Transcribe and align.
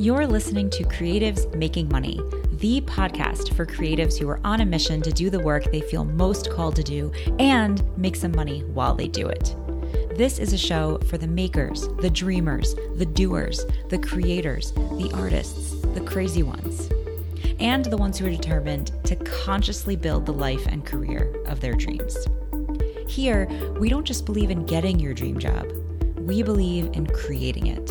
You're 0.00 0.28
listening 0.28 0.70
to 0.70 0.84
Creatives 0.84 1.52
Making 1.56 1.88
Money, 1.88 2.20
the 2.52 2.80
podcast 2.82 3.52
for 3.54 3.66
creatives 3.66 4.16
who 4.16 4.28
are 4.28 4.38
on 4.44 4.60
a 4.60 4.64
mission 4.64 5.02
to 5.02 5.10
do 5.10 5.28
the 5.28 5.40
work 5.40 5.64
they 5.72 5.80
feel 5.80 6.04
most 6.04 6.52
called 6.52 6.76
to 6.76 6.84
do 6.84 7.10
and 7.40 7.82
make 7.98 8.14
some 8.14 8.30
money 8.30 8.60
while 8.62 8.94
they 8.94 9.08
do 9.08 9.26
it. 9.26 9.56
This 10.16 10.38
is 10.38 10.52
a 10.52 10.56
show 10.56 10.98
for 11.08 11.18
the 11.18 11.26
makers, 11.26 11.88
the 11.98 12.10
dreamers, 12.10 12.76
the 12.94 13.06
doers, 13.06 13.66
the 13.88 13.98
creators, 13.98 14.70
the 14.70 15.10
artists, 15.14 15.80
the 15.94 16.04
crazy 16.06 16.44
ones, 16.44 16.88
and 17.58 17.84
the 17.84 17.96
ones 17.96 18.18
who 18.18 18.26
are 18.26 18.30
determined 18.30 18.92
to 19.02 19.16
consciously 19.16 19.96
build 19.96 20.26
the 20.26 20.32
life 20.32 20.64
and 20.68 20.86
career 20.86 21.34
of 21.46 21.58
their 21.58 21.74
dreams. 21.74 22.16
Here, 23.08 23.48
we 23.80 23.88
don't 23.88 24.06
just 24.06 24.26
believe 24.26 24.52
in 24.52 24.64
getting 24.64 25.00
your 25.00 25.12
dream 25.12 25.40
job, 25.40 25.66
we 26.18 26.44
believe 26.44 26.84
in 26.92 27.04
creating 27.08 27.66
it. 27.66 27.90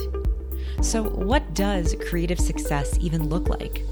So, 0.88 1.04
what 1.04 1.54
does 1.54 1.98
creative 2.10 2.40
success 2.40 2.98
even 3.02 3.28
look 3.28 3.50
like? 3.50 3.84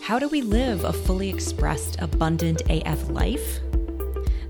How 0.00 0.18
do 0.18 0.30
we 0.30 0.40
live 0.40 0.82
a 0.82 0.90
fully 0.90 1.28
expressed, 1.28 2.00
abundant 2.00 2.62
AF 2.70 3.10
life? 3.10 3.60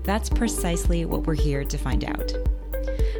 That's 0.03 0.29
precisely 0.29 1.03
what 1.03 1.27
we're 1.27 1.33
here 1.33 1.65
to 1.65 1.77
find 1.77 2.05
out. 2.05 2.31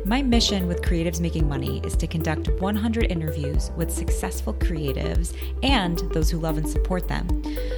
My 0.06 0.22
mission 0.22 0.70
with 0.70 0.82
Creatives 0.82 1.20
Making 1.20 1.50
Money 1.50 1.82
is 1.84 1.98
to 1.98 2.08
conduct 2.08 2.48
100 2.62 3.12
interviews 3.12 3.70
with 3.76 3.92
successful 3.92 4.54
creatives 4.54 5.36
and 5.62 6.00
those 6.14 6.30
who 6.30 6.40
love 6.40 6.58
and 6.58 6.70
support 6.70 7.10
them 7.10 7.28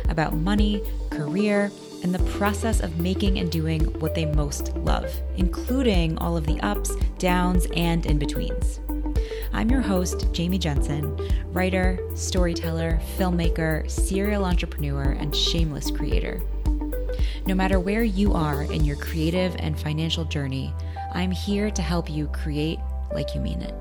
about 0.07 0.35
money, 0.35 0.83
career, 1.09 1.71
and 2.03 2.13
the 2.13 2.31
process 2.33 2.79
of 2.79 2.99
making 2.99 3.39
and 3.39 3.51
doing 3.51 3.85
what 3.99 4.13
they 4.13 4.25
most 4.25 4.77
love, 4.77 5.11
including 5.35 6.15
all 6.19 6.37
of 6.37 6.45
the 6.45 6.61
ups, 6.61 6.95
downs, 7.17 7.65
and 7.75 8.05
in 8.05 8.19
betweens. 8.19 8.81
I'm 9.55 9.69
your 9.69 9.79
host, 9.79 10.33
Jamie 10.33 10.57
Jensen, 10.57 11.17
writer, 11.53 11.97
storyteller, 12.13 12.99
filmmaker, 13.17 13.89
serial 13.89 14.43
entrepreneur, 14.43 15.11
and 15.13 15.33
shameless 15.33 15.89
creator. 15.91 16.41
No 17.47 17.55
matter 17.55 17.79
where 17.79 18.03
you 18.03 18.33
are 18.33 18.63
in 18.63 18.83
your 18.83 18.97
creative 18.97 19.55
and 19.59 19.79
financial 19.79 20.25
journey, 20.25 20.73
I'm 21.13 21.31
here 21.31 21.71
to 21.71 21.81
help 21.81 22.09
you 22.09 22.27
create 22.27 22.79
like 23.13 23.33
you 23.33 23.39
mean 23.39 23.61
it. 23.61 23.73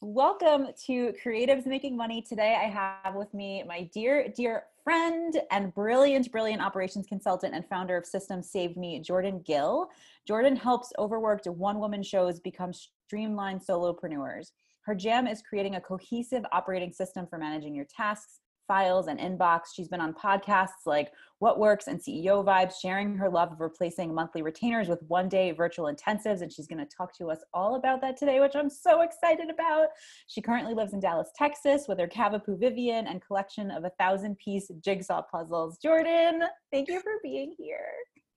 Welcome 0.00 0.68
to 0.86 1.12
Creatives 1.20 1.66
Making 1.66 1.96
Money. 1.96 2.22
Today 2.22 2.56
I 2.64 2.68
have 2.68 3.16
with 3.16 3.34
me 3.34 3.64
my 3.66 3.90
dear, 3.92 4.28
dear 4.28 4.66
friend 4.88 5.38
and 5.50 5.74
brilliant, 5.74 6.32
brilliant 6.32 6.62
operations 6.62 7.06
consultant 7.06 7.54
and 7.54 7.62
founder 7.68 7.94
of 7.94 8.06
Systems 8.06 8.50
Saved 8.50 8.78
Me, 8.78 8.98
Jordan 9.00 9.42
Gill. 9.44 9.90
Jordan 10.26 10.56
helps 10.56 10.94
overworked 10.98 11.46
one 11.46 11.78
woman 11.78 12.02
shows 12.02 12.40
become 12.40 12.72
streamlined 12.72 13.60
solopreneurs. 13.60 14.52
Her 14.80 14.94
jam 14.94 15.26
is 15.26 15.42
creating 15.42 15.74
a 15.74 15.80
cohesive 15.82 16.42
operating 16.52 16.90
system 16.90 17.26
for 17.26 17.36
managing 17.36 17.74
your 17.74 17.84
tasks, 17.84 18.40
files 18.68 19.08
and 19.08 19.18
inbox. 19.18 19.60
She's 19.74 19.88
been 19.88 20.00
on 20.00 20.12
podcasts 20.12 20.86
like 20.86 21.10
What 21.38 21.58
Works 21.58 21.88
and 21.88 21.98
CEO 21.98 22.44
Vibes, 22.44 22.74
sharing 22.80 23.16
her 23.16 23.30
love 23.30 23.50
of 23.50 23.60
replacing 23.60 24.14
monthly 24.14 24.42
retainers 24.42 24.86
with 24.86 25.02
one 25.08 25.28
day 25.28 25.50
virtual 25.50 25.92
intensives. 25.92 26.42
And 26.42 26.52
she's 26.52 26.68
going 26.68 26.78
to 26.78 26.96
talk 26.96 27.16
to 27.16 27.30
us 27.30 27.40
all 27.54 27.76
about 27.76 28.00
that 28.02 28.16
today, 28.16 28.38
which 28.38 28.54
I'm 28.54 28.70
so 28.70 29.00
excited 29.00 29.50
about. 29.50 29.88
She 30.28 30.42
currently 30.42 30.74
lives 30.74 30.92
in 30.92 31.00
Dallas, 31.00 31.30
Texas 31.34 31.86
with 31.88 31.98
her 31.98 32.06
Cavapoo 32.06 32.60
Vivian 32.60 33.06
and 33.06 33.24
collection 33.26 33.70
of 33.70 33.84
a 33.84 33.90
thousand 33.98 34.38
piece 34.38 34.70
jigsaw 34.84 35.22
puzzles. 35.22 35.78
Jordan, 35.78 36.42
thank 36.70 36.88
you 36.88 37.00
for 37.00 37.12
being 37.22 37.54
here. 37.58 37.86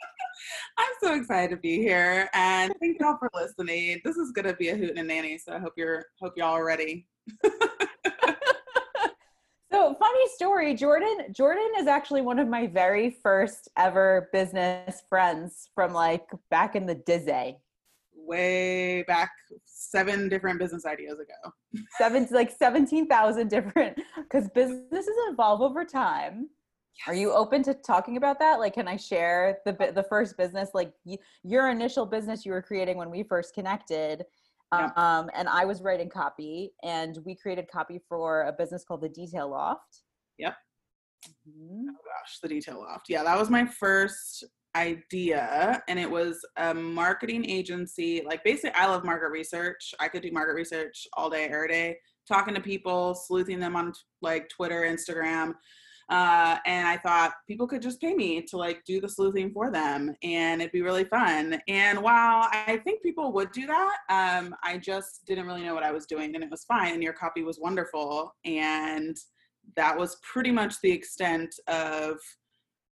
I'm 0.78 0.94
so 1.02 1.14
excited 1.14 1.54
to 1.54 1.58
be 1.58 1.78
here 1.78 2.30
and 2.34 2.74
thank 2.80 3.00
y'all 3.00 3.18
for 3.20 3.30
listening. 3.36 4.02
This 4.04 4.16
is 4.16 4.32
gonna 4.32 4.56
be 4.56 4.70
a 4.70 4.76
hoot 4.76 4.92
and 4.92 5.00
a 5.00 5.04
nanny, 5.04 5.38
so 5.38 5.54
I 5.54 5.60
hope 5.60 5.74
you're 5.78 6.06
hope 6.20 6.34
y'all 6.38 6.56
are 6.56 6.66
ready. 6.66 7.06
So 9.82 9.96
funny 9.96 10.28
story, 10.36 10.76
Jordan. 10.76 11.34
Jordan 11.34 11.72
is 11.80 11.88
actually 11.88 12.22
one 12.22 12.38
of 12.38 12.48
my 12.48 12.68
very 12.68 13.18
first 13.24 13.68
ever 13.76 14.30
business 14.32 15.02
friends 15.10 15.70
from 15.74 15.92
like 15.92 16.28
back 16.52 16.76
in 16.76 16.86
the 16.86 16.94
Dizzy. 16.94 17.58
Way 18.14 19.02
back 19.08 19.32
seven 19.66 20.30
different 20.30 20.60
business 20.60 20.86
ideas 20.86 21.18
ago. 21.18 21.52
Seven 21.98 22.28
like 22.30 22.52
seventeen 22.52 23.08
thousand 23.08 23.48
different 23.48 24.00
because 24.18 24.48
businesses 24.50 25.16
evolve 25.32 25.62
over 25.62 25.84
time. 25.84 26.50
Yes. 27.00 27.08
Are 27.08 27.16
you 27.16 27.34
open 27.34 27.64
to 27.64 27.74
talking 27.74 28.18
about 28.18 28.38
that? 28.38 28.60
Like, 28.60 28.76
can 28.76 28.88
I 28.88 28.98
share 28.98 29.58
the 29.66 29.72
the 29.96 30.04
first 30.04 30.38
business, 30.38 30.70
like 30.76 30.94
your 31.42 31.72
initial 31.72 32.06
business 32.06 32.46
you 32.46 32.52
were 32.52 32.62
creating 32.62 32.98
when 32.98 33.10
we 33.10 33.24
first 33.24 33.56
connected, 33.56 34.26
yeah. 34.74 34.90
Um, 34.96 35.30
and 35.36 35.50
I 35.50 35.66
was 35.66 35.82
writing 35.82 36.10
copy, 36.10 36.74
and 36.84 37.18
we 37.26 37.36
created 37.36 37.68
copy 37.72 38.00
for 38.08 38.44
a 38.44 38.54
business 38.54 38.84
called 38.84 39.02
the 39.02 39.10
Detail 39.10 39.50
Loft. 39.50 40.04
Yep. 40.38 40.56
Mm-hmm. 41.28 41.90
Oh 41.90 41.94
gosh, 41.94 42.40
the 42.42 42.48
Detail 42.48 42.80
Loft. 42.80 43.08
Yeah, 43.10 43.24
that 43.24 43.38
was 43.38 43.50
my 43.50 43.66
first 43.66 44.46
idea, 44.76 45.84
and 45.88 46.00
it 46.00 46.10
was 46.10 46.40
a 46.58 46.74
marketing 46.74 47.50
agency. 47.50 48.24
Like, 48.26 48.44
basically, 48.44 48.72
I 48.72 48.88
love 48.88 49.04
market 49.04 49.30
research. 49.30 49.94
I 50.00 50.08
could 50.08 50.22
do 50.22 50.32
market 50.32 50.54
research 50.54 51.08
all 51.18 51.30
day, 51.30 51.46
every 51.46 51.68
day, 51.68 51.98
talking 52.28 52.54
to 52.54 52.62
people, 52.62 53.14
sleuthing 53.14 53.60
them 53.60 53.76
on 53.76 53.94
like 54.22 54.50
Twitter, 54.50 54.82
Instagram. 54.82 55.54
Uh, 56.12 56.58
and 56.66 56.86
I 56.86 56.98
thought 56.98 57.36
people 57.48 57.66
could 57.66 57.82
just 57.82 58.02
pay 58.02 58.14
me 58.14 58.42
to 58.42 58.58
like 58.58 58.84
do 58.86 59.00
the 59.00 59.08
sleuthing 59.08 59.50
for 59.54 59.72
them 59.72 60.14
and 60.22 60.62
it'd 60.62 60.74
be 60.74 60.82
really 60.82 61.06
fun. 61.06 61.58
And 61.70 62.02
while 62.04 62.50
I 62.52 62.82
think 62.84 63.02
people 63.02 63.32
would 63.32 63.54
do 63.54 63.66
that, 63.68 63.98
um, 64.10 64.54
I 64.62 64.78
just 64.78 65.26
didn't 65.26 65.48
really 65.48 65.64
know 65.64 65.74
what 65.74 65.84
I 65.84 65.94
was 65.94 66.06
doing 66.06 66.36
and 66.36 66.44
it 66.44 66.52
was 66.52 66.66
fine. 66.66 66.94
And 66.94 67.02
your 67.02 67.14
copy 67.14 67.44
was 67.44 67.60
wonderful. 67.60 68.36
And 68.44 69.16
that 69.78 69.98
was 69.98 70.18
pretty 70.18 70.52
much 70.52 70.76
the 70.84 70.92
extent 70.92 71.56
of 71.70 72.18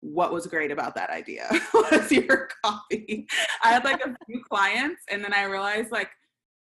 what 0.01 0.33
was 0.33 0.49
great 0.49 0.73
about 0.73 0.97
that 0.97 1.11
idea 1.11 1.49
was 1.75 2.11
your 2.11 2.49
copy. 2.65 3.29
I 3.63 3.69
had 3.69 3.85
like 3.85 4.05
a 4.05 4.17
few 4.27 4.43
clients 4.43 5.03
and 5.09 5.23
then 5.23 5.33
I 5.33 5.45
realized 5.45 5.93
like 5.93 6.11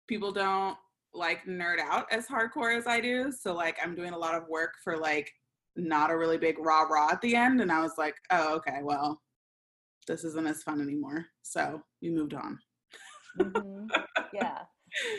people 0.09 0.33
don't 0.33 0.79
like 1.13 1.45
nerd 1.45 1.79
out 1.79 2.07
as 2.11 2.27
hardcore 2.27 2.75
as 2.75 2.87
I 2.87 3.01
do. 3.01 3.31
So 3.33 3.53
like 3.55 3.77
I'm 3.83 3.95
doing 3.95 4.15
a 4.15 4.19
lot 4.19 4.35
of 4.35 4.49
work 4.49 4.73
for 4.83 4.97
like 4.97 5.31
not 5.79 6.11
a 6.11 6.17
really 6.17 6.39
big 6.39 6.59
rah 6.59 6.83
rah 6.83 7.11
at 7.11 7.21
the 7.21 7.37
end. 7.37 7.61
And 7.61 7.71
I 7.71 7.81
was 7.81 7.93
like, 7.97 8.17
oh, 8.31 8.57
okay, 8.57 8.81
well, 8.83 9.21
this 10.07 10.25
isn't 10.25 10.47
as 10.47 10.63
fun 10.63 10.81
anymore. 10.81 11.27
So 11.43 11.83
we 12.03 12.11
moved 12.11 12.35
on. 12.35 12.59
mm-hmm. 13.39 13.87
Yeah. 14.33 14.61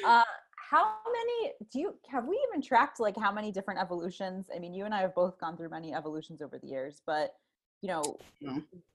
Uh, 0.04 0.24
how 0.72 0.96
many 1.12 1.54
do 1.72 1.80
you 1.80 1.94
have 2.10 2.26
we 2.26 2.44
even 2.50 2.60
tracked 2.60 3.00
like 3.00 3.16
how 3.16 3.32
many 3.32 3.52
different 3.52 3.80
evolutions? 3.80 4.50
I 4.54 4.58
mean, 4.58 4.74
you 4.74 4.86
and 4.86 4.96
I 4.96 5.02
have 5.02 5.14
both 5.14 5.40
gone 5.40 5.56
through 5.56 5.70
many 5.70 5.94
evolutions 5.94 6.42
over 6.42 6.58
the 6.58 6.68
years, 6.68 7.04
but 7.06 7.34
you 7.82 7.88
know, 7.88 8.18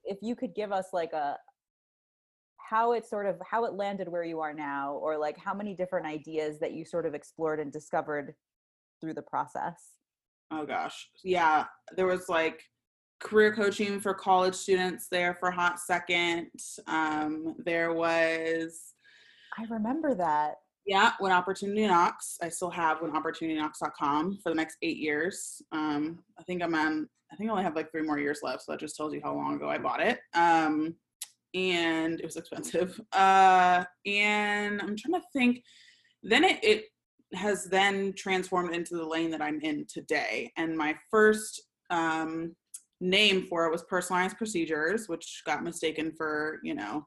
if 0.05 0.19
you 0.21 0.35
could 0.35 0.53
give 0.53 0.73
us 0.73 0.87
like 0.93 1.13
a 1.13 1.39
how 2.59 2.93
it 2.93 3.07
sort 3.07 3.27
of 3.27 3.41
how 3.49 3.65
it 3.67 3.75
landed 3.75 4.09
where 4.09 4.25
you 4.25 4.41
are 4.41 4.53
now 4.53 4.95
or 4.95 5.17
like 5.17 5.39
how 5.39 5.55
many 5.55 5.75
different 5.75 6.07
ideas 6.07 6.59
that 6.59 6.73
you 6.73 6.85
sort 6.85 7.07
of 7.07 7.15
explored 7.15 7.61
and 7.61 7.73
discovered 7.73 8.35
through 9.01 9.15
the 9.15 9.23
process 9.23 9.95
oh 10.51 10.67
gosh. 10.67 11.09
Yeah 11.23 11.65
there 11.97 12.07
was 12.07 12.29
like 12.29 12.63
career 13.21 13.55
coaching 13.55 14.01
for 14.01 14.13
college 14.13 14.55
students 14.55 15.09
there 15.11 15.35
for 15.35 15.49
a 15.49 15.55
hot 15.55 15.81
second. 15.81 16.49
Um, 16.87 17.55
there 17.65 17.93
was 17.93 18.95
i 19.59 19.65
remember 19.71 20.15
that. 20.15 20.57
Yeah 20.87 21.13
when 21.19 21.33
opportunity 21.33 21.87
knocks 21.87 22.37
i 22.43 22.49
still 22.49 22.71
have 22.71 23.01
when 23.01 23.17
opportunity 23.17 23.59
opportunityknocks.com 23.61 24.39
for 24.43 24.51
the 24.51 24.57
next 24.57 24.77
eight 24.83 24.99
years. 24.99 25.63
Um, 25.73 26.21
i 26.39 26.43
think 26.43 26.63
i'm 26.63 26.75
on 26.75 27.09
i 27.33 27.37
think 27.37 27.49
i 27.49 27.53
only 27.53 27.65
have 27.65 27.77
like 27.77 27.91
three 27.91 28.03
more 28.03 28.19
years 28.19 28.41
left 28.43 28.63
so 28.63 28.73
that 28.73 28.81
just 28.81 28.97
tells 28.97 29.15
you 29.15 29.21
how 29.23 29.35
long 29.35 29.55
ago 29.55 29.69
i 29.69 29.79
bought 29.79 30.03
it. 30.03 30.19
Um, 30.35 30.95
and 31.55 32.19
it 32.19 32.25
was 32.27 32.37
expensive. 32.37 33.01
Uh, 33.13 33.85
and 34.07 34.81
i'm 34.83 34.97
trying 34.97 35.21
to 35.21 35.23
think. 35.33 35.63
Then 36.27 36.43
it, 36.43 36.65
it 36.65 36.85
has 37.35 37.65
then 37.65 38.13
transformed 38.17 38.75
into 38.75 38.97
the 38.97 39.07
lane 39.07 39.31
that 39.31 39.43
I'm 39.43 39.61
in 39.61 39.87
today. 39.87 40.53
And 40.57 40.77
my 40.77 40.95
first 41.11 41.63
um, 41.91 42.55
name 43.01 43.47
for 43.49 43.67
it 43.67 43.73
was 43.73 43.85
personalized 43.85 44.37
procedures, 44.37 45.09
which 45.09 45.43
got 45.45 45.63
mistaken 45.63 46.13
for, 46.17 46.61
you 46.63 46.75
know, 46.75 47.07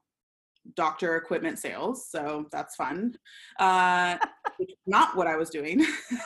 doctor 0.76 1.16
equipment 1.16 1.60
sales. 1.60 2.10
So 2.10 2.48
that's 2.52 2.76
fun. 2.76 3.16
Uh, 3.60 4.18
not 4.88 5.16
what 5.16 5.28
I 5.28 5.36
was 5.36 5.50
doing. 5.50 5.86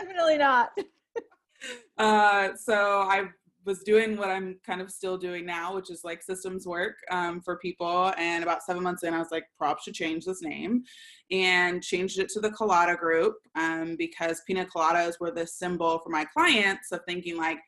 definitely 0.00 0.38
not. 0.38 0.70
Uh, 1.98 2.50
so 2.54 3.00
I 3.00 3.24
was 3.68 3.80
doing 3.80 4.16
what 4.16 4.30
I'm 4.30 4.58
kind 4.66 4.80
of 4.80 4.90
still 4.90 5.18
doing 5.18 5.44
now, 5.44 5.74
which 5.74 5.90
is 5.90 6.00
like 6.02 6.22
systems 6.22 6.66
work 6.66 6.94
um, 7.10 7.42
for 7.42 7.58
people. 7.58 8.14
And 8.16 8.42
about 8.42 8.62
seven 8.62 8.82
months 8.82 9.04
in, 9.04 9.12
I 9.12 9.18
was 9.18 9.30
like, 9.30 9.44
props 9.58 9.84
should 9.84 9.94
change 9.94 10.24
this 10.24 10.42
name 10.42 10.82
and 11.30 11.82
changed 11.82 12.18
it 12.18 12.30
to 12.30 12.40
the 12.40 12.50
Colada 12.50 12.96
Group 12.96 13.34
um, 13.56 13.94
because 13.96 14.42
pina 14.46 14.64
coladas 14.64 15.20
were 15.20 15.30
the 15.30 15.46
symbol 15.46 16.00
for 16.00 16.08
my 16.08 16.24
clients 16.24 16.90
of 16.90 17.00
thinking 17.06 17.36
like, 17.36 17.58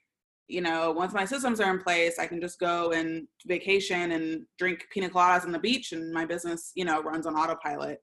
you 0.49 0.63
know, 0.63 0.91
once 0.91 1.13
my 1.13 1.27
systems 1.27 1.61
are 1.61 1.71
in 1.71 1.81
place, 1.81 2.19
I 2.19 2.27
can 2.27 2.41
just 2.41 2.59
go 2.59 2.93
and 2.93 3.29
vacation 3.47 4.13
and 4.13 4.47
drink 4.59 4.87
pina 4.93 5.11
coladas 5.11 5.45
on 5.45 5.53
the 5.53 5.59
beach 5.59 5.93
and 5.93 6.13
my 6.13 6.25
business, 6.25 6.73
you 6.75 6.87
know, 6.87 7.03
runs 7.03 7.27
on 7.27 7.37
autopilot. 7.37 8.01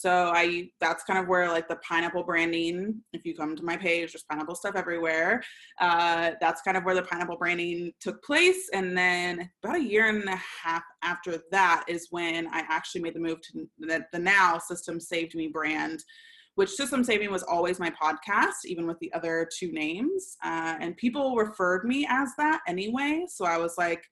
So 0.00 0.30
I 0.32 0.70
that's 0.80 1.02
kind 1.02 1.18
of 1.18 1.26
where 1.26 1.48
like 1.48 1.66
the 1.66 1.74
pineapple 1.76 2.22
branding, 2.22 3.00
if 3.12 3.24
you 3.24 3.34
come 3.34 3.56
to 3.56 3.64
my 3.64 3.76
page, 3.76 4.12
there's 4.12 4.22
pineapple 4.30 4.54
stuff 4.54 4.76
everywhere. 4.76 5.42
Uh, 5.80 6.32
that's 6.40 6.62
kind 6.62 6.76
of 6.76 6.84
where 6.84 6.94
the 6.94 7.02
pineapple 7.02 7.36
branding 7.36 7.90
took 7.98 8.22
place. 8.22 8.68
And 8.72 8.96
then 8.96 9.50
about 9.64 9.78
a 9.78 9.82
year 9.82 10.08
and 10.08 10.22
a 10.28 10.40
half 10.62 10.84
after 11.02 11.42
that 11.50 11.84
is 11.88 12.06
when 12.12 12.46
I 12.46 12.62
actually 12.68 13.00
made 13.00 13.14
the 13.14 13.20
move 13.20 13.40
to 13.40 13.66
the, 13.80 14.04
the 14.12 14.20
now 14.20 14.58
Systems 14.58 15.08
Saved 15.08 15.34
Me 15.34 15.48
brand, 15.48 16.04
which 16.54 16.70
System 16.70 17.02
Saving 17.02 17.32
was 17.32 17.42
always 17.42 17.80
my 17.80 17.90
podcast, 17.90 18.66
even 18.66 18.86
with 18.86 19.00
the 19.00 19.12
other 19.14 19.48
two 19.58 19.72
names. 19.72 20.36
Uh, 20.44 20.76
and 20.78 20.96
people 20.96 21.34
referred 21.34 21.84
me 21.84 22.06
as 22.08 22.30
that 22.38 22.60
anyway. 22.68 23.26
So 23.28 23.46
I 23.46 23.58
was 23.58 23.74
like, 23.76 24.04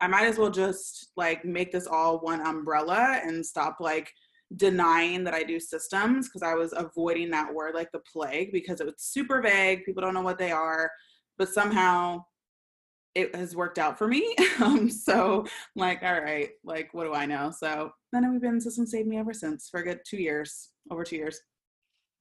I 0.00 0.06
might 0.06 0.26
as 0.26 0.38
well 0.38 0.50
just 0.50 1.10
like 1.18 1.44
make 1.44 1.70
this 1.70 1.86
all 1.86 2.20
one 2.20 2.40
umbrella 2.40 3.20
and 3.22 3.44
stop 3.44 3.76
like 3.78 4.10
denying 4.56 5.24
that 5.24 5.34
I 5.34 5.42
do 5.42 5.60
systems 5.60 6.28
because 6.28 6.42
I 6.42 6.54
was 6.54 6.72
avoiding 6.76 7.30
that 7.30 7.52
word 7.52 7.74
like 7.74 7.92
the 7.92 8.00
plague 8.00 8.52
because 8.52 8.80
it 8.80 8.86
was 8.86 8.94
super 8.98 9.42
vague. 9.42 9.84
People 9.84 10.02
don't 10.02 10.14
know 10.14 10.22
what 10.22 10.38
they 10.38 10.52
are, 10.52 10.90
but 11.36 11.48
somehow 11.48 12.24
it 13.14 13.34
has 13.34 13.56
worked 13.56 13.78
out 13.78 13.98
for 13.98 14.08
me. 14.08 14.34
um, 14.62 14.88
so 14.90 15.40
I'm 15.42 15.50
like, 15.76 16.02
all 16.02 16.20
right, 16.20 16.50
like 16.64 16.94
what 16.94 17.04
do 17.04 17.14
I 17.14 17.26
know? 17.26 17.52
So 17.56 17.90
then 18.12 18.30
we've 18.30 18.40
been 18.40 18.60
Systems 18.60 18.90
Saved 18.90 19.08
Me 19.08 19.18
ever 19.18 19.34
since 19.34 19.68
for 19.68 19.80
a 19.80 19.84
good 19.84 20.00
two 20.06 20.18
years, 20.18 20.70
over 20.90 21.04
two 21.04 21.16
years. 21.16 21.40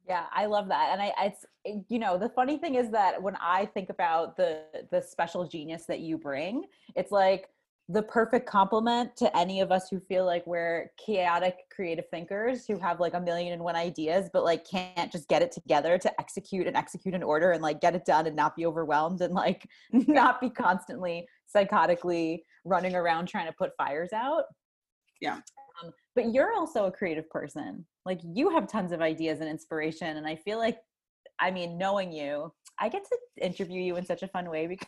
Yeah, 0.07 0.25
I 0.33 0.45
love 0.45 0.69
that. 0.69 0.89
And 0.93 1.01
I, 1.01 1.13
it's, 1.19 1.45
you 1.89 1.99
know, 1.99 2.17
the 2.17 2.29
funny 2.29 2.57
thing 2.57 2.75
is 2.75 2.89
that 2.91 3.21
when 3.21 3.35
I 3.41 3.65
think 3.65 3.89
about 3.89 4.37
the 4.37 4.63
the 4.89 5.01
special 5.01 5.45
genius 5.45 5.85
that 5.87 5.99
you 5.99 6.17
bring, 6.17 6.63
it's 6.95 7.11
like 7.11 7.49
the 7.89 8.01
perfect 8.03 8.49
complement 8.49 9.15
to 9.15 9.35
any 9.37 9.61
of 9.61 9.71
us 9.71 9.87
who 9.89 9.99
feel 9.99 10.25
like 10.25 10.45
we're 10.45 10.91
chaotic 10.97 11.55
creative 11.73 12.05
thinkers 12.09 12.65
who 12.65 12.77
have 12.77 12.99
like 12.99 13.13
a 13.13 13.19
million 13.19 13.53
and 13.53 13.63
one 13.63 13.77
ideas 13.77 14.29
but 14.33 14.43
like 14.43 14.67
can't 14.67 15.11
just 15.11 15.29
get 15.29 15.41
it 15.41 15.53
together 15.53 15.97
to 15.97 16.19
execute 16.19 16.67
and 16.67 16.75
execute 16.75 17.15
in 17.15 17.23
order 17.23 17.51
and 17.51 17.63
like 17.63 17.79
get 17.79 17.95
it 17.95 18.03
done 18.03 18.27
and 18.27 18.35
not 18.35 18.55
be 18.57 18.65
overwhelmed 18.65 19.21
and 19.21 19.33
like 19.33 19.65
not 19.91 20.41
be 20.41 20.49
constantly 20.49 21.25
psychotically 21.55 22.39
running 22.65 22.93
around 22.93 23.25
trying 23.25 23.47
to 23.47 23.53
put 23.53 23.71
fires 23.77 24.11
out. 24.13 24.43
Yeah. 25.21 25.35
Um, 25.81 25.91
but 26.13 26.33
you're 26.33 26.53
also 26.53 26.87
a 26.87 26.91
creative 26.91 27.29
person. 27.29 27.85
Like 28.05 28.19
you 28.23 28.49
have 28.49 28.67
tons 28.67 28.91
of 28.91 29.01
ideas 29.01 29.39
and 29.39 29.49
inspiration 29.49 30.17
and 30.17 30.25
i 30.25 30.35
feel 30.35 30.57
like 30.57 30.77
i 31.39 31.51
mean 31.51 31.77
knowing 31.77 32.11
you 32.11 32.51
i 32.79 32.87
get 32.87 33.03
to 33.03 33.45
interview 33.45 33.81
you 33.81 33.97
in 33.97 34.05
such 34.05 34.23
a 34.23 34.27
fun 34.29 34.49
way 34.49 34.65
because 34.65 34.87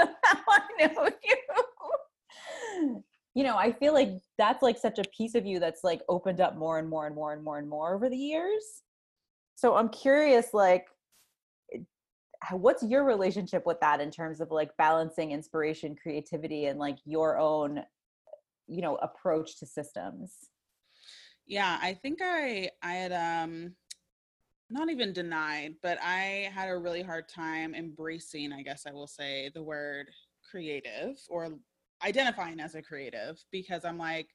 of 0.00 0.08
how 0.24 0.42
i 0.48 0.86
know 0.86 1.10
you 1.22 1.36
you 3.34 3.44
know, 3.44 3.56
I 3.56 3.72
feel 3.72 3.92
like 3.92 4.10
that's 4.38 4.62
like 4.62 4.78
such 4.78 4.98
a 4.98 5.04
piece 5.16 5.34
of 5.34 5.44
you 5.44 5.60
that's 5.60 5.84
like 5.84 6.00
opened 6.08 6.40
up 6.40 6.56
more 6.56 6.78
and 6.78 6.88
more 6.88 7.06
and 7.06 7.14
more 7.14 7.32
and 7.32 7.42
more 7.42 7.58
and 7.58 7.68
more 7.68 7.94
over 7.94 8.08
the 8.08 8.16
years. 8.16 8.82
So 9.56 9.76
I'm 9.76 9.88
curious, 9.88 10.52
like, 10.52 10.86
what's 12.50 12.82
your 12.82 13.04
relationship 13.04 13.64
with 13.66 13.80
that 13.80 14.00
in 14.00 14.10
terms 14.10 14.40
of 14.40 14.50
like 14.50 14.76
balancing 14.76 15.32
inspiration, 15.32 15.96
creativity, 16.00 16.66
and 16.66 16.78
like 16.78 16.98
your 17.04 17.38
own, 17.38 17.82
you 18.66 18.82
know, 18.82 18.96
approach 18.96 19.58
to 19.58 19.66
systems? 19.66 20.32
Yeah, 21.46 21.78
I 21.80 21.94
think 21.94 22.18
I 22.22 22.70
I 22.82 22.92
had 22.92 23.12
um 23.12 23.74
not 24.68 24.90
even 24.90 25.12
denied, 25.12 25.74
but 25.82 25.98
I 26.02 26.50
had 26.52 26.68
a 26.68 26.76
really 26.76 27.02
hard 27.02 27.28
time 27.28 27.74
embracing, 27.74 28.52
I 28.52 28.62
guess 28.62 28.84
I 28.86 28.92
will 28.92 29.06
say, 29.06 29.50
the 29.54 29.62
word 29.62 30.08
creative 30.50 31.16
or 31.28 31.50
identifying 32.04 32.60
as 32.60 32.74
a 32.74 32.82
creative 32.82 33.42
because 33.50 33.84
I'm 33.84 33.98
like, 33.98 34.28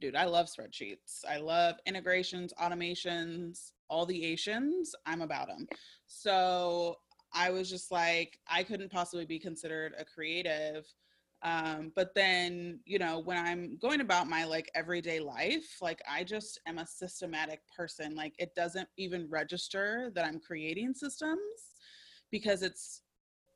dude, 0.00 0.16
I 0.16 0.24
love 0.24 0.46
spreadsheets. 0.46 1.24
I 1.28 1.38
love 1.38 1.76
integrations, 1.86 2.52
automations, 2.60 3.72
all 3.88 4.06
the 4.06 4.24
Asians. 4.24 4.94
I'm 5.06 5.22
about 5.22 5.48
them. 5.48 5.66
So 6.06 6.96
I 7.34 7.50
was 7.50 7.68
just 7.68 7.90
like, 7.90 8.38
I 8.48 8.62
couldn't 8.62 8.92
possibly 8.92 9.26
be 9.26 9.38
considered 9.38 9.94
a 9.98 10.04
creative. 10.04 10.86
Um, 11.42 11.92
but 11.94 12.14
then, 12.14 12.80
you 12.84 12.98
know, 12.98 13.20
when 13.20 13.36
I'm 13.36 13.78
going 13.80 14.00
about 14.00 14.28
my 14.28 14.44
like 14.44 14.70
everyday 14.74 15.20
life, 15.20 15.78
like 15.80 16.00
I 16.10 16.24
just 16.24 16.60
am 16.66 16.78
a 16.78 16.86
systematic 16.86 17.60
person. 17.76 18.14
Like 18.16 18.34
it 18.38 18.54
doesn't 18.56 18.88
even 18.96 19.28
register 19.30 20.10
that 20.14 20.24
I'm 20.24 20.40
creating 20.40 20.94
systems 20.94 21.38
because 22.30 22.62
it's 22.62 23.02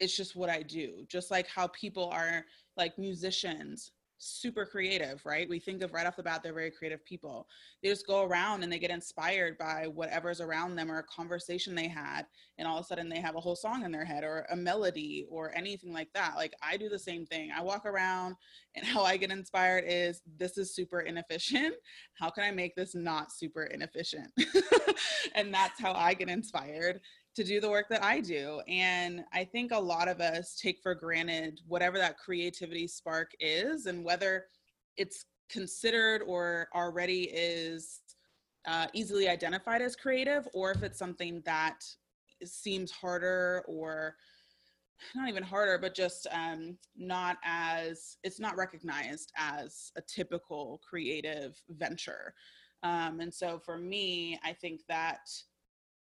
it's 0.00 0.16
just 0.16 0.36
what 0.36 0.50
I 0.50 0.62
do. 0.62 1.04
Just 1.08 1.30
like 1.30 1.48
how 1.48 1.68
people 1.68 2.08
are 2.10 2.44
like 2.76 2.98
musicians, 2.98 3.92
super 4.22 4.64
creative, 4.64 5.20
right? 5.26 5.48
We 5.48 5.58
think 5.58 5.82
of 5.82 5.92
right 5.92 6.06
off 6.06 6.16
the 6.16 6.22
bat, 6.22 6.42
they're 6.42 6.52
very 6.52 6.70
creative 6.70 7.04
people. 7.04 7.48
They 7.82 7.88
just 7.88 8.06
go 8.06 8.22
around 8.22 8.62
and 8.62 8.72
they 8.72 8.78
get 8.78 8.90
inspired 8.90 9.58
by 9.58 9.88
whatever's 9.88 10.40
around 10.40 10.76
them 10.76 10.90
or 10.90 10.98
a 10.98 11.04
conversation 11.04 11.74
they 11.74 11.88
had, 11.88 12.26
and 12.56 12.68
all 12.68 12.78
of 12.78 12.84
a 12.84 12.86
sudden 12.86 13.08
they 13.08 13.20
have 13.20 13.34
a 13.34 13.40
whole 13.40 13.56
song 13.56 13.84
in 13.84 13.90
their 13.90 14.04
head 14.04 14.22
or 14.22 14.46
a 14.50 14.56
melody 14.56 15.26
or 15.28 15.52
anything 15.56 15.92
like 15.92 16.12
that. 16.14 16.34
Like 16.36 16.54
I 16.62 16.76
do 16.76 16.88
the 16.88 16.98
same 16.98 17.26
thing. 17.26 17.50
I 17.50 17.62
walk 17.62 17.84
around 17.84 18.36
and 18.76 18.86
how 18.86 19.02
I 19.02 19.16
get 19.16 19.32
inspired 19.32 19.84
is 19.86 20.22
this 20.38 20.56
is 20.56 20.74
super 20.74 21.00
inefficient. 21.00 21.74
How 22.14 22.30
can 22.30 22.44
I 22.44 22.52
make 22.52 22.76
this 22.76 22.94
not 22.94 23.32
super 23.32 23.64
inefficient? 23.64 24.30
and 25.34 25.52
that's 25.52 25.80
how 25.80 25.94
I 25.94 26.14
get 26.14 26.28
inspired 26.28 27.00
to 27.34 27.44
do 27.44 27.60
the 27.60 27.70
work 27.70 27.88
that 27.88 28.04
I 28.04 28.20
do. 28.20 28.60
And 28.68 29.24
I 29.32 29.44
think 29.44 29.72
a 29.72 29.78
lot 29.78 30.08
of 30.08 30.20
us 30.20 30.58
take 30.60 30.80
for 30.82 30.94
granted 30.94 31.60
whatever 31.66 31.98
that 31.98 32.18
creativity 32.18 32.86
spark 32.86 33.32
is 33.40 33.86
and 33.86 34.04
whether 34.04 34.46
it's 34.96 35.24
considered 35.48 36.22
or 36.26 36.68
already 36.74 37.24
is 37.32 38.00
uh, 38.66 38.86
easily 38.92 39.28
identified 39.28 39.82
as 39.82 39.96
creative 39.96 40.46
or 40.54 40.70
if 40.70 40.82
it's 40.82 40.98
something 40.98 41.42
that 41.44 41.84
seems 42.44 42.90
harder 42.90 43.64
or 43.66 44.16
not 45.14 45.28
even 45.28 45.42
harder 45.42 45.78
but 45.78 45.94
just 45.94 46.26
um, 46.32 46.76
not 46.96 47.36
as 47.44 48.16
it's 48.22 48.38
not 48.38 48.56
recognized 48.56 49.32
as 49.36 49.90
a 49.96 50.02
typical 50.02 50.80
creative 50.88 51.60
venture 51.70 52.34
um, 52.84 53.20
and 53.20 53.32
so 53.32 53.58
for 53.58 53.76
me 53.76 54.38
i 54.44 54.52
think 54.52 54.80
that 54.88 55.28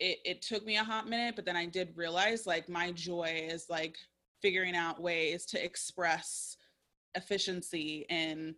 it, 0.01 0.19
it 0.25 0.41
took 0.41 0.65
me 0.65 0.77
a 0.77 0.83
hot 0.83 1.07
minute, 1.07 1.35
but 1.35 1.45
then 1.45 1.55
I 1.55 1.67
did 1.67 1.95
realize 1.95 2.47
like 2.47 2.67
my 2.67 2.91
joy 2.91 3.45
is 3.49 3.67
like 3.69 3.97
figuring 4.41 4.75
out 4.75 4.99
ways 4.99 5.45
to 5.45 5.63
express 5.63 6.57
efficiency 7.13 8.07
in 8.09 8.55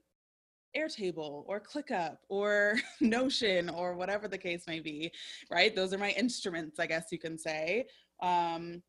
Airtable 0.75 1.43
or 1.45 1.59
ClickUp 1.59 2.17
or 2.29 2.77
Notion 3.01 3.69
or 3.69 3.95
whatever 3.95 4.29
the 4.29 4.37
case 4.37 4.63
may 4.67 4.79
be, 4.79 5.11
right? 5.51 5.75
Those 5.75 5.93
are 5.93 5.97
my 5.97 6.11
instruments, 6.11 6.79
I 6.79 6.87
guess 6.87 7.11
you 7.11 7.19
can 7.19 7.37
say. 7.37 7.87
Um, 8.21 8.81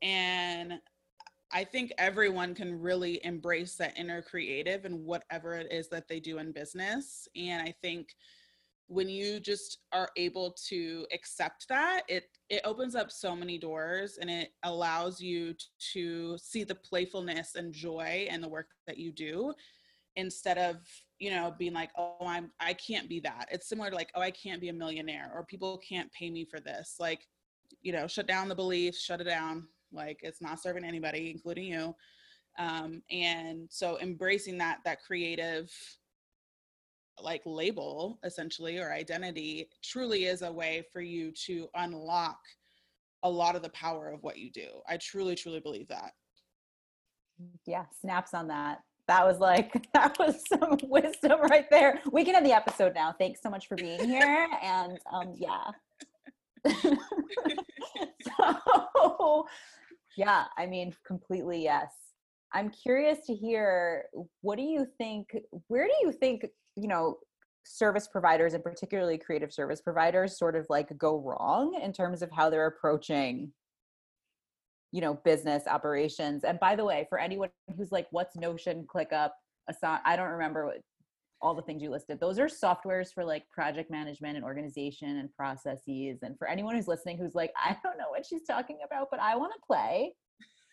and 0.00 0.74
I 1.52 1.64
think 1.64 1.92
everyone 1.98 2.54
can 2.54 2.80
really 2.80 3.20
embrace 3.24 3.74
that 3.76 3.98
inner 3.98 4.22
creative 4.22 4.84
and 4.84 5.04
whatever 5.04 5.54
it 5.54 5.72
is 5.72 5.88
that 5.88 6.06
they 6.06 6.20
do 6.20 6.38
in 6.38 6.52
business. 6.52 7.26
And 7.34 7.60
I 7.62 7.74
think 7.82 8.14
when 8.88 9.08
you 9.08 9.40
just 9.40 9.78
are 9.92 10.08
able 10.16 10.54
to 10.68 11.04
accept 11.12 11.66
that 11.68 12.02
it 12.08 12.24
it 12.48 12.60
opens 12.64 12.94
up 12.94 13.10
so 13.10 13.34
many 13.34 13.58
doors 13.58 14.18
and 14.20 14.30
it 14.30 14.50
allows 14.62 15.20
you 15.20 15.54
to 15.92 16.38
see 16.38 16.62
the 16.62 16.74
playfulness 16.74 17.56
and 17.56 17.72
joy 17.72 18.26
in 18.30 18.40
the 18.40 18.48
work 18.48 18.68
that 18.86 18.98
you 18.98 19.10
do 19.10 19.52
instead 20.14 20.56
of 20.56 20.76
you 21.18 21.30
know 21.30 21.52
being 21.58 21.72
like 21.72 21.90
oh 21.98 22.16
i'm 22.26 22.50
i 22.60 22.72
can't 22.72 23.08
be 23.08 23.20
that. 23.20 23.48
It's 23.50 23.68
similar 23.68 23.90
to 23.90 23.96
like 23.96 24.10
oh 24.14 24.20
i 24.20 24.30
can't 24.30 24.60
be 24.60 24.68
a 24.68 24.72
millionaire 24.72 25.30
or 25.34 25.44
people 25.44 25.78
can't 25.78 26.12
pay 26.12 26.30
me 26.30 26.44
for 26.44 26.60
this. 26.60 26.96
Like 27.00 27.26
you 27.82 27.92
know 27.92 28.06
shut 28.06 28.28
down 28.28 28.48
the 28.48 28.54
beliefs 28.54 29.00
shut 29.00 29.20
it 29.20 29.24
down. 29.24 29.66
Like 29.92 30.20
it's 30.22 30.40
not 30.40 30.60
serving 30.60 30.84
anybody 30.84 31.30
including 31.30 31.64
you. 31.64 31.94
Um, 32.58 33.02
and 33.10 33.68
so 33.68 33.98
embracing 34.00 34.58
that 34.58 34.78
that 34.84 35.02
creative 35.02 35.70
like 37.22 37.42
label 37.44 38.18
essentially 38.24 38.78
or 38.78 38.92
identity 38.92 39.68
truly 39.82 40.24
is 40.24 40.42
a 40.42 40.52
way 40.52 40.84
for 40.92 41.00
you 41.00 41.32
to 41.32 41.68
unlock 41.74 42.38
a 43.22 43.30
lot 43.30 43.56
of 43.56 43.62
the 43.62 43.70
power 43.70 44.08
of 44.08 44.22
what 44.22 44.38
you 44.38 44.50
do. 44.50 44.68
I 44.88 44.96
truly, 44.98 45.34
truly 45.34 45.60
believe 45.60 45.88
that. 45.88 46.12
Yeah, 47.66 47.84
snaps 48.00 48.34
on 48.34 48.48
that. 48.48 48.80
That 49.08 49.24
was 49.24 49.38
like, 49.38 49.86
that 49.94 50.18
was 50.18 50.42
some 50.48 50.78
wisdom 50.84 51.40
right 51.42 51.68
there. 51.70 52.00
We 52.12 52.24
can 52.24 52.34
end 52.34 52.46
the 52.46 52.52
episode 52.52 52.94
now. 52.94 53.14
Thanks 53.18 53.40
so 53.42 53.50
much 53.50 53.66
for 53.68 53.76
being 53.76 54.04
here. 54.04 54.48
And 54.62 54.98
um, 55.12 55.34
yeah. 55.36 55.70
so, 58.38 59.46
yeah, 60.16 60.44
I 60.56 60.66
mean, 60.66 60.94
completely 61.06 61.62
yes. 61.62 61.92
I'm 62.52 62.70
curious 62.70 63.18
to 63.26 63.34
hear 63.34 64.06
what 64.40 64.56
do 64.56 64.62
you 64.62 64.86
think, 64.98 65.36
where 65.68 65.86
do 65.86 65.92
you 66.02 66.12
think 66.12 66.46
you 66.76 66.88
know 66.88 67.18
service 67.64 68.06
providers 68.06 68.54
and 68.54 68.62
particularly 68.62 69.18
creative 69.18 69.52
service 69.52 69.80
providers 69.80 70.38
sort 70.38 70.54
of 70.54 70.64
like 70.68 70.96
go 70.96 71.18
wrong 71.18 71.78
in 71.82 71.92
terms 71.92 72.22
of 72.22 72.30
how 72.30 72.48
they're 72.48 72.66
approaching 72.66 73.52
you 74.92 75.00
know 75.00 75.14
business 75.24 75.64
operations 75.66 76.44
and 76.44 76.60
by 76.60 76.76
the 76.76 76.84
way 76.84 77.06
for 77.08 77.18
anyone 77.18 77.48
who's 77.76 77.90
like 77.90 78.06
what's 78.12 78.36
notion 78.36 78.86
clickup 78.86 79.30
asana 79.70 79.98
i 80.04 80.14
don't 80.14 80.30
remember 80.30 80.66
what 80.66 80.80
all 81.42 81.54
the 81.54 81.62
things 81.62 81.82
you 81.82 81.90
listed. 81.90 82.18
Those 82.18 82.38
are 82.38 82.46
softwares 82.46 83.12
for 83.12 83.24
like 83.24 83.44
project 83.50 83.90
management 83.90 84.36
and 84.36 84.44
organization 84.44 85.18
and 85.18 85.32
processes. 85.34 86.18
And 86.22 86.38
for 86.38 86.48
anyone 86.48 86.74
who's 86.74 86.88
listening 86.88 87.18
who's 87.18 87.34
like, 87.34 87.52
I 87.56 87.76
don't 87.82 87.98
know 87.98 88.10
what 88.10 88.26
she's 88.26 88.44
talking 88.44 88.78
about, 88.84 89.08
but 89.10 89.20
I 89.20 89.36
want 89.36 89.52
to 89.52 89.66
play, 89.66 90.14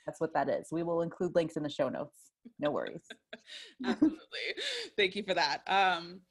that's 0.06 0.20
what 0.20 0.34
that 0.34 0.50
is. 0.50 0.68
We 0.72 0.84
will 0.84 1.02
include 1.02 1.36
links 1.36 1.56
in 1.56 1.64
the 1.64 1.70
show 1.70 1.90
notes. 1.90 2.32
No 2.60 2.72
worries. 2.72 3.06
Absolutely. 3.86 4.18
Thank 4.98 5.16
you 5.16 5.24
for 5.24 5.34
that. 5.34 5.62
Um, 5.68 6.22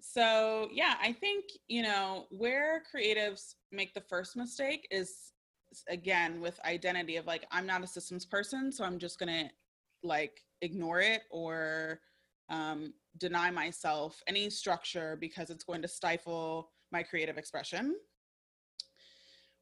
so 0.00 0.68
yeah, 0.72 0.94
I 1.00 1.12
think, 1.12 1.44
you 1.68 1.82
know, 1.82 2.26
where 2.30 2.82
creatives 2.94 3.54
make 3.70 3.94
the 3.94 4.00
first 4.00 4.36
mistake 4.36 4.86
is 4.90 5.32
again 5.88 6.40
with 6.40 6.58
identity 6.64 7.16
of 7.16 7.26
like, 7.26 7.46
I'm 7.52 7.66
not 7.66 7.84
a 7.84 7.86
systems 7.86 8.26
person, 8.26 8.72
so 8.72 8.84
I'm 8.84 8.98
just 8.98 9.18
gonna 9.18 9.50
like 10.02 10.40
ignore 10.62 11.00
it 11.00 11.22
or 11.30 12.00
um, 12.48 12.92
deny 13.18 13.50
myself 13.50 14.20
any 14.26 14.50
structure 14.50 15.16
because 15.20 15.50
it's 15.50 15.64
going 15.64 15.82
to 15.82 15.88
stifle 15.88 16.72
my 16.92 17.02
creative 17.02 17.38
expression, 17.38 17.94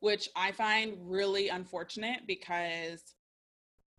which 0.01 0.29
I 0.35 0.53
find 0.53 0.97
really 0.99 1.49
unfortunate 1.49 2.21
because 2.27 3.03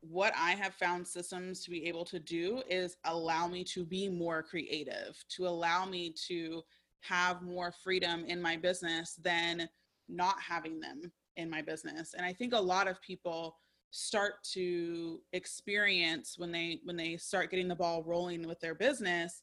what 0.01 0.34
I 0.38 0.51
have 0.51 0.74
found 0.75 1.08
systems 1.08 1.63
to 1.63 1.70
be 1.70 1.86
able 1.86 2.06
to 2.06 2.20
do 2.20 2.62
is 2.70 2.98
allow 3.06 3.48
me 3.48 3.63
to 3.65 3.86
be 3.86 4.08
more 4.08 4.41
creative, 4.41 5.22
to 5.36 5.48
allow 5.48 5.86
me 5.86 6.13
to 6.27 6.62
have 7.01 7.41
more 7.41 7.74
freedom 7.84 8.25
in 8.25 8.41
my 8.41 8.58
business 8.58 9.15
than 9.22 9.68
not 10.08 10.36
having 10.39 10.79
them 10.79 11.12
in 11.38 11.50
my 11.50 11.62
business. 11.62 12.13
And 12.15 12.25
I 12.25 12.34
think 12.34 12.53
a 12.53 12.60
lot 12.60 12.88
of 12.88 13.01
people 13.01 13.58
start 13.91 14.44
to 14.53 15.20
experience 15.34 16.36
when 16.38 16.51
they 16.51 16.79
when 16.84 16.96
they 16.96 17.18
start 17.18 17.50
getting 17.50 17.68
the 17.68 17.75
ball 17.75 18.03
rolling 18.03 18.48
with 18.48 18.60
their 18.60 18.75
business 18.75 19.41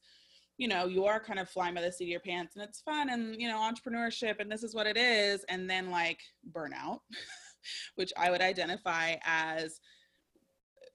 you 0.57 0.69
know 0.69 0.87
you 0.87 1.05
are 1.05 1.19
kind 1.19 1.41
of 1.41 1.49
flying 1.49 1.75
by 1.75 1.81
the 1.81 1.91
seat 1.91 2.05
of 2.05 2.11
your 2.11 2.21
pants 2.21 2.55
and 2.55 2.65
it's 2.65 2.81
fun 2.81 3.11
and 3.11 3.41
you 3.41 3.49
know 3.49 3.59
entrepreneurship 3.59 4.39
and 4.39 4.51
this 4.51 4.63
is 4.63 4.73
what 4.73 4.87
it 4.87 4.97
is 4.97 5.45
and 5.49 5.69
then 5.69 5.91
like 5.91 6.21
burnout 6.53 7.01
which 7.97 8.13
i 8.17 8.31
would 8.31 8.41
identify 8.41 9.17
as 9.25 9.81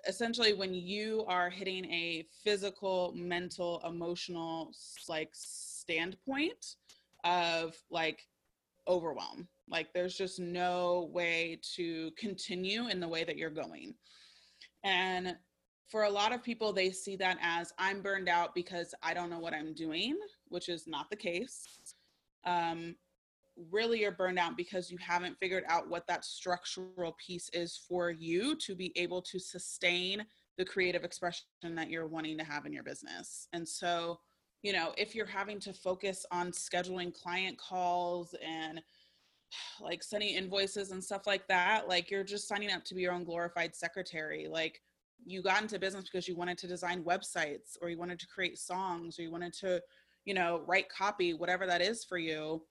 essentially 0.07 0.53
when 0.53 0.73
you 0.73 1.23
are 1.27 1.49
hitting 1.49 1.85
a 1.85 2.25
physical 2.43 3.13
mental 3.15 3.81
emotional 3.85 4.71
like 5.07 5.29
standpoint 5.33 6.75
of 7.23 7.75
like 7.89 8.27
overwhelm 8.87 9.47
like 9.69 9.93
there's 9.93 10.15
just 10.15 10.39
no 10.39 11.09
way 11.13 11.59
to 11.75 12.11
continue 12.17 12.87
in 12.89 12.99
the 12.99 13.07
way 13.07 13.23
that 13.23 13.37
you're 13.37 13.49
going. 13.49 13.93
And 14.83 15.37
for 15.87 16.03
a 16.03 16.09
lot 16.09 16.33
of 16.33 16.43
people 16.43 16.71
they 16.71 16.89
see 16.89 17.17
that 17.17 17.37
as 17.41 17.73
i'm 17.77 18.01
burned 18.01 18.29
out 18.29 18.55
because 18.55 18.95
i 19.03 19.13
don't 19.13 19.29
know 19.29 19.39
what 19.39 19.53
i'm 19.53 19.73
doing 19.73 20.17
which 20.51 20.69
is 20.69 20.85
not 20.85 21.09
the 21.09 21.15
case. 21.15 21.65
Um, 22.45 22.95
really 23.69 24.01
you're 24.01 24.11
burned 24.11 24.39
out 24.39 24.57
because 24.57 24.89
you 24.89 24.97
haven't 24.97 25.37
figured 25.37 25.63
out 25.67 25.89
what 25.89 26.07
that 26.07 26.25
structural 26.25 27.15
piece 27.25 27.49
is 27.53 27.79
for 27.87 28.11
you 28.11 28.55
to 28.55 28.75
be 28.75 28.91
able 28.95 29.21
to 29.21 29.39
sustain 29.39 30.25
the 30.57 30.65
creative 30.65 31.03
expression 31.03 31.45
that 31.63 31.89
you're 31.89 32.07
wanting 32.07 32.37
to 32.37 32.43
have 32.43 32.65
in 32.65 32.73
your 32.73 32.83
business. 32.83 33.47
And 33.53 33.67
so, 33.67 34.19
you 34.63 34.73
know, 34.73 34.93
if 34.97 35.15
you're 35.15 35.25
having 35.25 35.59
to 35.61 35.73
focus 35.73 36.25
on 36.31 36.51
scheduling 36.51 37.13
client 37.13 37.57
calls 37.57 38.35
and 38.45 38.81
like 39.81 40.03
sending 40.03 40.35
invoices 40.35 40.91
and 40.91 41.03
stuff 41.03 41.27
like 41.27 41.47
that, 41.47 41.87
like 41.87 42.09
you're 42.09 42.23
just 42.23 42.47
signing 42.47 42.71
up 42.71 42.83
to 42.85 42.95
be 42.95 43.01
your 43.01 43.13
own 43.13 43.23
glorified 43.23 43.75
secretary. 43.75 44.47
Like 44.47 44.81
you 45.25 45.41
got 45.41 45.61
into 45.61 45.79
business 45.79 46.05
because 46.05 46.27
you 46.27 46.35
wanted 46.35 46.57
to 46.59 46.67
design 46.67 47.03
websites 47.03 47.77
or 47.81 47.89
you 47.89 47.97
wanted 47.97 48.19
to 48.19 48.27
create 48.27 48.57
songs 48.57 49.19
or 49.19 49.23
you 49.23 49.31
wanted 49.31 49.53
to, 49.53 49.81
you 50.25 50.33
know, 50.33 50.63
write 50.67 50.89
copy, 50.89 51.33
whatever 51.33 51.65
that 51.65 51.81
is 51.81 52.03
for 52.03 52.17
you 52.17 52.61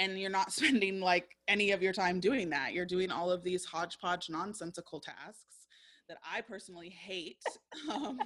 and 0.00 0.18
you're 0.18 0.30
not 0.30 0.52
spending 0.58 1.00
like 1.00 1.28
any 1.46 1.70
of 1.70 1.82
your 1.82 1.92
time 1.92 2.18
doing 2.18 2.50
that. 2.50 2.72
You're 2.72 2.86
doing 2.86 3.12
all 3.12 3.30
of 3.30 3.44
these 3.44 3.64
hodgepodge 3.64 4.28
nonsensical 4.28 4.98
tasks 4.98 5.44
that 6.08 6.18
I 6.28 6.40
personally 6.40 6.88
hate. 6.90 7.42
Um, 7.90 8.18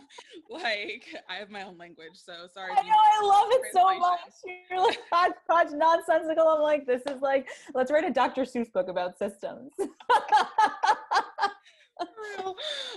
like 0.50 1.04
I 1.28 1.36
have 1.36 1.48
my 1.48 1.62
own 1.62 1.78
language, 1.78 2.14
so 2.14 2.32
sorry. 2.52 2.72
I 2.72 2.82
know 2.82 2.92
I 2.92 3.24
love 3.24 3.48
it 3.52 3.72
so 3.72 3.98
much. 3.98 4.18
You're 4.70 4.80
like 4.80 4.98
hodgepodge 5.10 5.72
nonsensical. 5.72 6.48
I'm 6.48 6.60
like, 6.60 6.86
this 6.86 7.02
is 7.08 7.22
like, 7.22 7.48
let's 7.72 7.90
write 7.90 8.04
a 8.04 8.10
Dr. 8.10 8.42
Seuss 8.42 8.70
book 8.72 8.88
about 8.88 9.16
systems. 9.16 9.70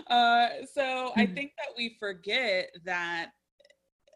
uh, 0.08 0.48
so 0.74 1.12
I 1.16 1.26
hmm. 1.26 1.34
think 1.36 1.52
that 1.58 1.74
we 1.78 1.96
forget 2.00 2.72
that, 2.84 3.30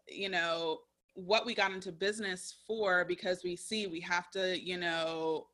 you 0.09 0.29
know, 0.29 0.79
what 1.25 1.45
we 1.45 1.53
got 1.53 1.71
into 1.71 1.91
business 1.91 2.55
for 2.65 3.05
because 3.05 3.43
we 3.43 3.55
see 3.55 3.87
we 3.87 3.99
have 4.01 4.29
to, 4.31 4.59
you 4.59 4.77
know, 4.77 5.47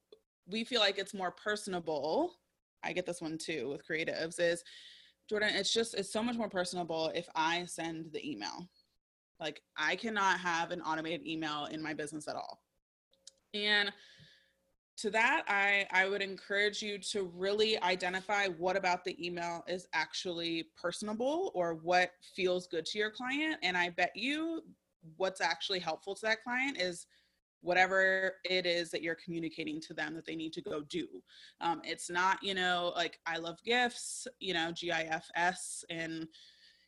we 0.47 0.63
feel 0.63 0.79
like 0.79 0.97
it's 0.97 1.13
more 1.13 1.31
personable. 1.31 2.35
I 2.83 2.93
get 2.93 3.05
this 3.05 3.21
one 3.21 3.37
too 3.37 3.69
with 3.69 3.87
creatives 3.87 4.39
is 4.39 4.63
Jordan, 5.29 5.49
it's 5.53 5.73
just 5.73 5.93
it's 5.93 6.11
so 6.11 6.23
much 6.23 6.37
more 6.37 6.49
personable 6.49 7.11
if 7.13 7.27
I 7.35 7.65
send 7.65 8.11
the 8.13 8.29
email. 8.29 8.69
Like 9.39 9.61
I 9.75 9.95
cannot 9.95 10.39
have 10.39 10.71
an 10.71 10.81
automated 10.81 11.27
email 11.27 11.65
in 11.65 11.81
my 11.81 11.93
business 11.93 12.27
at 12.27 12.35
all. 12.35 12.61
And 13.53 13.91
to 14.97 15.11
that 15.11 15.43
i 15.47 15.85
i 15.91 16.09
would 16.09 16.21
encourage 16.21 16.81
you 16.81 16.97
to 16.97 17.31
really 17.35 17.79
identify 17.83 18.47
what 18.47 18.75
about 18.75 19.05
the 19.05 19.15
email 19.25 19.63
is 19.67 19.87
actually 19.93 20.65
personable 20.75 21.51
or 21.53 21.75
what 21.75 22.11
feels 22.35 22.67
good 22.67 22.85
to 22.85 22.97
your 22.97 23.11
client 23.11 23.57
and 23.61 23.77
i 23.77 23.89
bet 23.89 24.11
you 24.15 24.63
what's 25.15 25.41
actually 25.41 25.79
helpful 25.79 26.15
to 26.15 26.25
that 26.25 26.43
client 26.43 26.79
is 26.79 27.07
whatever 27.61 28.35
it 28.45 28.65
is 28.65 28.91
that 28.91 29.01
you're 29.01 29.17
communicating 29.23 29.81
to 29.81 29.93
them 29.93 30.13
that 30.13 30.25
they 30.25 30.35
need 30.35 30.53
to 30.53 30.61
go 30.61 30.81
do. 30.89 31.07
Um, 31.61 31.81
it's 31.83 32.09
not, 32.09 32.41
you 32.41 32.53
know, 32.53 32.93
like 32.95 33.19
I 33.25 33.37
love 33.37 33.57
gifts, 33.63 34.27
you 34.39 34.53
know, 34.53 34.71
GIFs 34.71 35.83
and, 35.89 36.27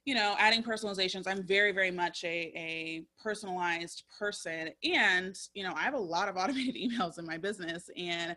you 0.06 0.16
know, 0.16 0.36
adding 0.40 0.64
personalizations. 0.64 1.28
I'm 1.28 1.46
very, 1.46 1.72
very 1.72 1.92
much 1.92 2.24
a, 2.24 2.52
a 2.56 3.04
personalized 3.22 4.04
person. 4.18 4.70
And, 4.84 5.36
you 5.54 5.64
know, 5.64 5.74
I 5.76 5.82
have 5.82 5.96
a 5.96 6.00
lot 6.00 6.30
of 6.30 6.38
automated 6.38 6.76
emails 6.76 7.20
in 7.20 7.26
my 7.26 7.38
business 7.38 7.90
and 7.98 8.36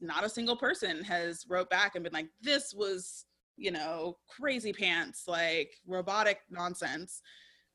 not 0.00 0.24
a 0.24 0.28
single 0.28 0.56
person 0.56 1.02
has 1.04 1.46
wrote 1.48 1.70
back 1.70 1.94
and 1.94 2.04
been 2.04 2.12
like, 2.12 2.28
this 2.42 2.74
was, 2.74 3.26
you 3.56 3.70
know, 3.70 4.16
crazy 4.28 4.72
pants, 4.72 5.24
like 5.26 5.70
robotic 5.86 6.40
nonsense 6.50 7.22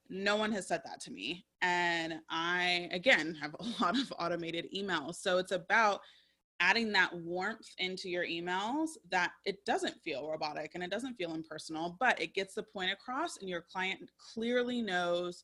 no 0.10 0.36
one 0.36 0.52
has 0.52 0.68
said 0.68 0.82
that 0.86 1.00
to 1.02 1.12
me. 1.12 1.46
And 1.62 2.16
i 2.30 2.90
again 2.92 3.36
have 3.42 3.56
a 3.60 3.64
lot 3.84 3.98
of 4.00 4.14
automated 4.20 4.68
emails. 4.76 5.16
So 5.16 5.38
it's 5.38 5.52
about 5.52 6.02
adding 6.60 6.92
that 6.92 7.14
warmth 7.14 7.70
into 7.78 8.10
your 8.10 8.26
emails 8.26 8.90
that 9.12 9.32
it 9.46 9.64
doesn't 9.66 10.02
feel 10.04 10.30
robotic 10.30 10.72
and 10.74 10.84
it 10.84 10.90
doesn't 10.90 11.16
feel 11.16 11.36
impersonal 11.36 11.96
but 12.00 12.20
it 12.20 12.34
gets 12.34 12.56
the 12.56 12.64
point 12.64 12.92
across 12.92 13.38
and 13.38 13.50
your 13.50 13.62
client 13.62 14.00
clearly 14.34 14.82
knows 14.82 15.44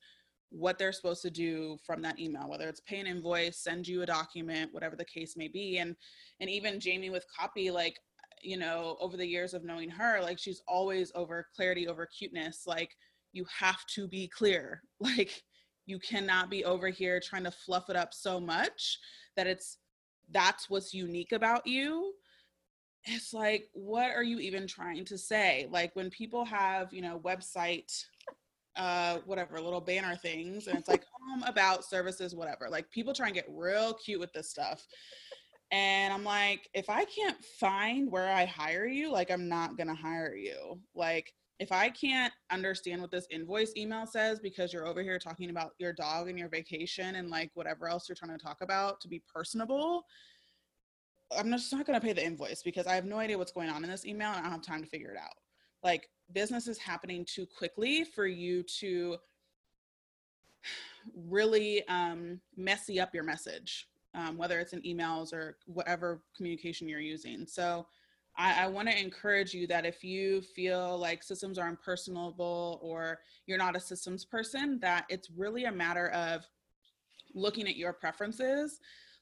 what 0.49 0.79
they're 0.79 0.91
supposed 0.91 1.21
to 1.21 1.29
do 1.29 1.77
from 1.85 2.01
that 2.01 2.19
email 2.19 2.49
whether 2.49 2.67
it's 2.67 2.79
pay 2.81 2.99
an 2.99 3.05
invoice 3.05 3.57
send 3.57 3.87
you 3.87 4.01
a 4.01 4.05
document 4.05 4.73
whatever 4.73 4.95
the 4.95 5.05
case 5.05 5.37
may 5.37 5.47
be. 5.47 5.77
And 5.77 5.95
and 6.39 6.49
even 6.49 6.79
jamie 6.79 7.11
with 7.11 7.25
copy 7.39 7.69
like 7.69 7.99
you 8.41 8.57
know 8.57 8.97
over 8.99 9.17
the 9.17 9.25
years 9.25 9.53
of 9.53 9.63
knowing 9.63 9.89
her 9.89 10.21
like 10.21 10.37
she's 10.37 10.61
always 10.67 11.11
over 11.15 11.47
clarity 11.55 11.87
over 11.87 12.05
cuteness 12.05 12.63
like 12.65 12.91
you 13.33 13.45
have 13.59 13.85
to 13.95 14.07
be 14.07 14.27
clear. 14.27 14.81
Like 14.99 15.43
you 15.85 15.99
cannot 15.99 16.49
be 16.49 16.63
over 16.63 16.87
here 16.87 17.19
trying 17.19 17.43
to 17.43 17.51
fluff 17.51 17.89
it 17.89 17.97
up 17.97 18.13
so 18.13 18.39
much 18.39 18.97
that 19.35 19.47
it's 19.47 19.79
that's 20.31 20.69
what's 20.69 20.93
unique 20.93 21.33
about 21.33 21.67
you. 21.67 22.13
It's 23.03 23.33
like, 23.33 23.65
what 23.73 24.11
are 24.11 24.23
you 24.23 24.39
even 24.39 24.65
trying 24.65 25.03
to 25.05 25.17
say? 25.17 25.67
Like 25.69 25.93
when 25.93 26.09
people 26.09 26.45
have, 26.45 26.93
you 26.93 27.01
know, 27.01 27.19
website 27.19 27.91
uh 28.75 29.19
whatever 29.25 29.61
little 29.61 29.81
banner 29.81 30.15
things 30.15 30.65
and 30.65 30.77
it's 30.77 30.89
like 30.89 31.03
home 31.21 31.43
about 31.47 31.85
services 31.85 32.33
whatever 32.33 32.67
like 32.71 32.89
people 32.89 33.13
try 33.13 33.27
and 33.27 33.35
get 33.35 33.45
real 33.47 33.93
cute 33.93 34.19
with 34.19 34.33
this 34.33 34.49
stuff 34.49 34.83
and 35.71 36.11
i'm 36.11 36.23
like 36.23 36.67
if 36.73 36.89
i 36.89 37.05
can't 37.05 37.37
find 37.59 38.09
where 38.09 38.31
i 38.31 38.45
hire 38.45 38.87
you 38.87 39.11
like 39.11 39.29
i'm 39.29 39.47
not 39.47 39.77
gonna 39.77 39.93
hire 39.93 40.35
you 40.35 40.79
like 40.95 41.31
if 41.59 41.71
I 41.71 41.89
can't 41.89 42.33
understand 42.51 43.01
what 43.01 43.11
this 43.11 43.27
invoice 43.29 43.73
email 43.77 44.05
says 44.05 44.39
because 44.39 44.73
you're 44.73 44.87
over 44.87 45.01
here 45.01 45.19
talking 45.19 45.49
about 45.49 45.73
your 45.77 45.93
dog 45.93 46.29
and 46.29 46.37
your 46.37 46.49
vacation 46.49 47.15
and 47.15 47.29
like 47.29 47.51
whatever 47.53 47.87
else 47.87 48.09
you're 48.09 48.15
trying 48.15 48.37
to 48.37 48.43
talk 48.43 48.61
about 48.61 48.99
to 49.01 49.07
be 49.07 49.21
personable, 49.33 50.03
I'm 51.37 51.51
just 51.51 51.71
not 51.71 51.85
going 51.85 51.99
to 51.99 52.05
pay 52.05 52.13
the 52.13 52.25
invoice 52.25 52.63
because 52.63 52.87
I 52.87 52.95
have 52.95 53.05
no 53.05 53.17
idea 53.17 53.37
what's 53.37 53.51
going 53.51 53.69
on 53.69 53.83
in 53.83 53.89
this 53.89 54.05
email 54.05 54.29
and 54.29 54.39
I 54.39 54.41
don't 54.43 54.51
have 54.51 54.61
time 54.61 54.81
to 54.81 54.89
figure 54.89 55.11
it 55.11 55.17
out. 55.17 55.33
Like 55.83 56.09
business 56.33 56.67
is 56.67 56.77
happening 56.77 57.25
too 57.25 57.45
quickly 57.45 58.03
for 58.03 58.25
you 58.25 58.63
to 58.79 59.17
really 61.27 61.87
um, 61.87 62.39
messy 62.55 62.99
up 62.99 63.13
your 63.13 63.23
message, 63.23 63.87
um, 64.15 64.37
whether 64.37 64.59
it's 64.59 64.73
in 64.73 64.81
emails 64.81 65.33
or 65.33 65.57
whatever 65.65 66.23
communication 66.35 66.87
you're 66.87 66.99
using. 66.99 67.45
So 67.45 67.85
I, 68.37 68.63
I 68.63 68.67
want 68.67 68.89
to 68.89 68.99
encourage 68.99 69.53
you 69.53 69.67
that 69.67 69.85
if 69.85 70.03
you 70.03 70.41
feel 70.41 70.97
like 70.97 71.23
systems 71.23 71.57
are 71.57 71.67
impersonable 71.67 72.79
or 72.81 73.19
you're 73.45 73.57
not 73.57 73.75
a 73.75 73.79
systems 73.79 74.25
person, 74.25 74.79
that 74.81 75.05
it's 75.09 75.29
really 75.29 75.65
a 75.65 75.71
matter 75.71 76.09
of 76.09 76.47
looking 77.35 77.67
at 77.67 77.75
your 77.75 77.93
preferences, 77.93 78.79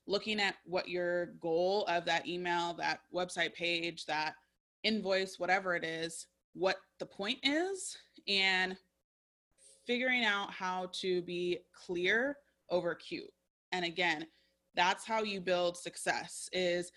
looking 0.08 0.40
at 0.40 0.56
what 0.66 0.88
your 0.88 1.28
goal 1.42 1.86
of 1.88 2.06
that 2.06 2.28
email, 2.28 2.74
that 2.76 3.02
website 3.14 3.54
page, 3.54 4.06
that 4.06 4.36
invoice, 4.84 5.40
whatever 5.40 5.76
it 5.76 5.84
is, 5.84 6.28
what 6.54 6.78
the 7.00 7.06
point 7.06 7.40
is, 7.44 7.98
and 8.28 8.76
figuring 9.86 10.24
out 10.24 10.52
how 10.52 10.90
to 10.94 11.22
be 11.24 11.60
clear 11.74 12.38
over 12.70 12.96
cute. 12.96 13.32
And 13.72 13.86
again, 13.86 14.26
that's 14.76 15.06
how 15.06 15.24
you 15.24 15.42
build 15.42 15.78
success 15.78 16.50
is 16.54 16.92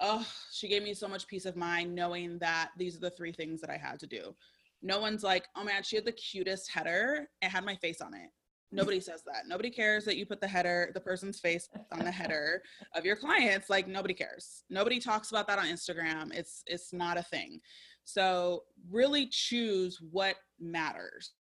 oh, 0.00 0.26
she 0.52 0.68
gave 0.68 0.82
me 0.82 0.94
so 0.94 1.08
much 1.08 1.26
peace 1.26 1.46
of 1.46 1.56
mind 1.56 1.94
knowing 1.94 2.38
that 2.38 2.70
these 2.76 2.96
are 2.96 3.00
the 3.00 3.10
three 3.10 3.32
things 3.32 3.60
that 3.60 3.70
I 3.70 3.76
had 3.76 3.98
to 4.00 4.06
do. 4.06 4.34
No 4.82 5.00
one's 5.00 5.22
like, 5.22 5.46
oh 5.56 5.64
man, 5.64 5.82
she 5.82 5.96
had 5.96 6.04
the 6.04 6.12
cutest 6.12 6.70
header. 6.70 7.28
It 7.42 7.48
had 7.48 7.64
my 7.64 7.76
face 7.76 8.00
on 8.00 8.14
it. 8.14 8.30
Nobody 8.70 8.98
says 9.00 9.22
that. 9.26 9.46
Nobody 9.46 9.70
cares 9.70 10.04
that 10.04 10.16
you 10.16 10.26
put 10.26 10.40
the 10.40 10.48
header, 10.48 10.90
the 10.94 11.00
person's 11.00 11.38
face 11.38 11.68
on 11.92 12.00
the 12.00 12.10
header 12.10 12.60
of 12.94 13.04
your 13.04 13.14
clients. 13.14 13.70
Like 13.70 13.86
nobody 13.86 14.14
cares. 14.14 14.64
Nobody 14.68 14.98
talks 14.98 15.30
about 15.30 15.46
that 15.46 15.58
on 15.58 15.66
Instagram. 15.66 16.34
It's 16.34 16.64
it's 16.66 16.92
not 16.92 17.16
a 17.16 17.22
thing. 17.22 17.60
So 18.04 18.64
really 18.90 19.28
choose 19.30 20.00
what 20.10 20.36
matters. 20.60 21.32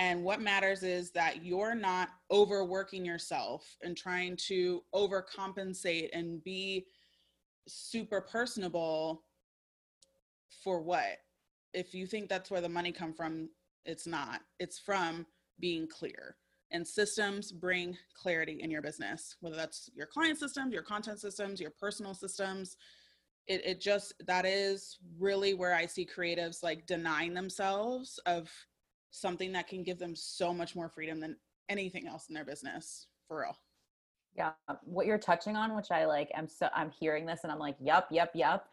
And 0.00 0.24
what 0.24 0.40
matters 0.40 0.82
is 0.82 1.12
that 1.12 1.44
you're 1.44 1.76
not 1.76 2.08
overworking 2.30 3.04
yourself 3.04 3.76
and 3.82 3.96
trying 3.96 4.36
to 4.48 4.82
overcompensate 4.92 6.08
and 6.12 6.42
be 6.42 6.86
super 7.66 8.20
personable 8.20 9.22
for 10.62 10.80
what? 10.80 11.18
If 11.72 11.94
you 11.94 12.06
think 12.06 12.28
that's 12.28 12.50
where 12.50 12.60
the 12.60 12.68
money 12.68 12.92
come 12.92 13.12
from 13.12 13.48
it's 13.84 14.06
not. 14.06 14.40
It's 14.58 14.78
from 14.78 15.26
being 15.60 15.86
clear. 15.86 16.36
And 16.70 16.86
systems 16.86 17.52
bring 17.52 17.96
clarity 18.20 18.60
in 18.60 18.70
your 18.70 18.82
business 18.82 19.36
whether 19.40 19.54
that's 19.54 19.90
your 19.94 20.06
client 20.06 20.38
systems 20.38 20.72
your 20.72 20.82
content 20.82 21.20
systems 21.20 21.60
your 21.60 21.70
personal 21.70 22.14
systems. 22.14 22.76
It, 23.46 23.64
it 23.64 23.80
just 23.80 24.14
that 24.26 24.46
is 24.46 24.98
really 25.18 25.52
where 25.52 25.74
i 25.74 25.84
see 25.84 26.06
creatives 26.06 26.62
like 26.62 26.86
denying 26.86 27.34
themselves 27.34 28.18
of 28.24 28.50
something 29.10 29.52
that 29.52 29.68
can 29.68 29.82
give 29.82 29.98
them 29.98 30.16
so 30.16 30.52
much 30.54 30.74
more 30.74 30.88
freedom 30.88 31.20
than 31.20 31.36
anything 31.68 32.08
else 32.08 32.28
in 32.28 32.34
their 32.34 32.44
business 32.44 33.06
for 33.28 33.40
real 33.42 33.56
yeah 34.36 34.52
what 34.82 35.06
you're 35.06 35.18
touching 35.18 35.56
on 35.56 35.74
which 35.76 35.90
i 35.90 36.04
like 36.04 36.30
i'm 36.36 36.48
so 36.48 36.68
i'm 36.74 36.90
hearing 36.90 37.26
this 37.26 37.40
and 37.42 37.52
i'm 37.52 37.58
like 37.58 37.76
yep 37.80 38.06
yep 38.10 38.30
yep 38.34 38.66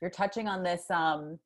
you're 0.00 0.10
touching 0.10 0.48
on 0.48 0.62
this 0.62 0.90
um 0.90 1.38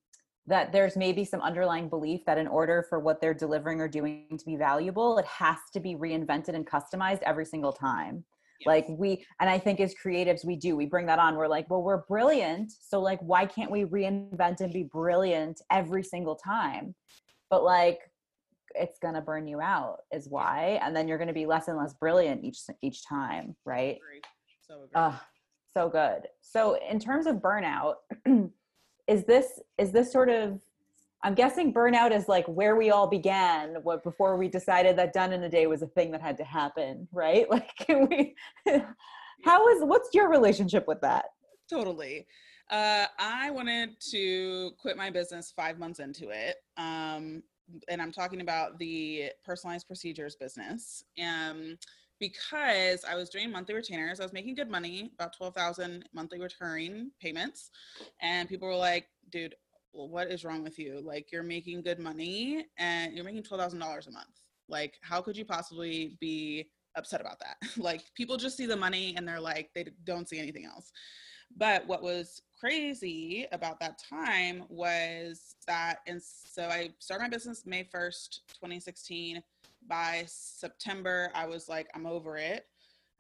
that 0.47 0.73
there's 0.73 0.97
maybe 0.97 1.25
some 1.25 1.41
underlying 1.41 1.89
belief 1.89 2.25
that 2.27 2.39
in 2.39 2.49
order 2.49 2.85
for 2.89 2.99
what 2.99 3.21
they're 3.21 3.35
delivering 3.35 3.81
or 3.81 3.89
doing 3.89 4.27
to 4.39 4.45
be 4.45 4.57
valuable 4.57 5.19
it 5.19 5.27
has 5.27 5.59
to 5.73 5.81
be 5.81 5.95
reinvented 5.95 6.55
and 6.55 6.67
customized 6.67 7.23
every 7.23 7.45
single 7.45 7.73
time. 7.73 8.25
Yes. 8.61 8.67
like 8.67 8.87
we 8.91 9.25
and 9.41 9.49
i 9.49 9.59
think 9.59 9.81
as 9.81 9.95
creatives 9.95 10.45
we 10.45 10.55
do 10.55 10.77
we 10.77 10.85
bring 10.85 11.07
that 11.07 11.19
on. 11.19 11.37
We're 11.37 11.49
like 11.49 11.71
well 11.71 11.83
we're 11.83 12.03
brilliant 12.03 12.73
so 12.73 13.01
like 13.01 13.19
why 13.21 13.47
can't 13.47 13.71
we 13.71 13.85
reinvent 13.85 14.61
and 14.61 14.73
be 14.73 14.83
brilliant 14.83 15.63
every 15.71 16.03
single 16.03 16.37
time? 16.37 16.95
But 17.49 17.65
like 17.65 18.01
it's 18.75 18.99
going 18.99 19.15
to 19.15 19.21
burn 19.21 19.47
you 19.47 19.61
out 19.61 19.99
is 20.13 20.29
why 20.29 20.79
and 20.83 20.95
then 20.95 21.09
you're 21.09 21.19
going 21.19 21.29
to 21.29 21.35
be 21.35 21.47
less 21.47 21.69
and 21.69 21.77
less 21.77 21.95
brilliant 21.95 22.45
each 22.45 22.61
each 22.83 23.07
time 23.07 23.55
right? 23.65 23.99
So 24.67 24.89
uh, 24.95 25.17
so 25.75 25.89
good. 25.89 26.29
So 26.41 26.79
in 26.89 26.99
terms 26.99 27.27
of 27.27 27.37
burnout 27.37 27.95
is 29.07 29.25
this 29.25 29.61
is 29.79 29.91
this 29.91 30.13
sort 30.13 30.29
of 30.29 30.61
i'm 31.23 31.35
guessing 31.35 31.75
burnout 31.75 32.13
is 32.13 32.29
like 32.29 32.47
where 32.47 32.77
we 32.77 32.91
all 32.91 33.07
began 33.07 33.75
what 33.83 34.03
before 34.05 34.37
we 34.37 34.49
decided 34.49 34.97
that 34.97 35.13
done 35.13 35.33
in 35.33 35.43
a 35.43 35.49
day 35.49 35.67
was 35.67 35.83
a 35.83 35.87
thing 35.89 36.11
that 36.13 36.23
had 36.23 36.37
to 36.37 36.45
happen 36.45 37.07
right? 37.13 37.47
Like 37.51 37.75
can 37.77 38.09
we 38.09 38.35
how 39.45 39.69
is 39.69 39.83
what's 39.83 40.11
your 40.15 40.31
relationship 40.31 40.87
with 40.87 41.01
that? 41.01 41.27
Totally. 41.69 42.27
Uh, 42.71 43.07
I 43.19 43.51
wanted 43.51 44.01
to 44.13 44.71
quit 44.81 44.97
my 44.97 45.11
business 45.11 45.53
five 45.55 45.79
months 45.79 45.99
into 45.99 46.29
it. 46.29 46.57
Um, 46.77 47.43
and 47.89 48.01
I'm 48.01 48.13
talking 48.13 48.41
about 48.41 48.79
the 48.79 49.31
personalized 49.45 49.87
procedures 49.87 50.37
business. 50.37 51.05
Um, 51.21 51.79
because 52.21 53.05
I 53.05 53.17
was 53.17 53.31
doing 53.31 53.51
monthly 53.51 53.75
retainers, 53.75 54.21
I 54.21 54.23
was 54.23 54.33
making 54.33 54.55
good 54.55 54.71
money, 54.71 55.11
about 55.19 55.35
12,000 55.37 56.05
monthly 56.13 56.39
recurring 56.39 57.11
payments. 57.21 57.71
And 58.21 58.49
people 58.49 58.69
were 58.69 58.77
like, 58.77 59.07
dude, 59.31 59.55
what 59.93 60.31
is 60.31 60.45
wrong 60.45 60.63
with 60.63 60.79
you? 60.79 61.01
Like, 61.03 61.33
you're 61.33 61.43
making 61.43 61.83
good 61.83 61.99
money 61.99 62.67
and 62.79 63.15
you're 63.15 63.25
making 63.25 63.43
$12,000 63.43 63.75
a 63.75 64.11
month. 64.11 64.27
Like, 64.69 64.99
how 65.01 65.23
could 65.23 65.37
you 65.37 65.47
possibly 65.47 66.19
be 66.21 66.69
upset 66.95 67.23
about 67.23 67.41
that? 67.41 67.57
like, 67.79 68.03
people 68.15 68.37
just 68.37 68.57
see 68.57 68.67
the 68.67 68.77
money 68.77 69.15
and 69.17 69.27
they're 69.27 69.41
like, 69.41 69.71
they 69.75 69.87
don't 70.05 70.29
see 70.29 70.39
anything 70.39 70.67
else. 70.67 70.93
But 71.57 71.87
what 71.87 72.03
was 72.03 72.43
crazy 72.61 73.47
about 73.53 73.81
that 73.81 73.99
time 73.99 74.65
was 74.69 75.57
that, 75.67 76.01
and 76.07 76.21
so 76.23 76.65
I 76.65 76.91
started 76.99 77.25
my 77.25 77.29
business 77.29 77.65
May 77.65 77.85
1st, 77.85 78.41
2016. 78.49 79.43
By 79.89 80.25
September, 80.27 81.31
I 81.35 81.47
was 81.47 81.69
like, 81.69 81.89
I'm 81.95 82.07
over 82.07 82.37
it. 82.37 82.67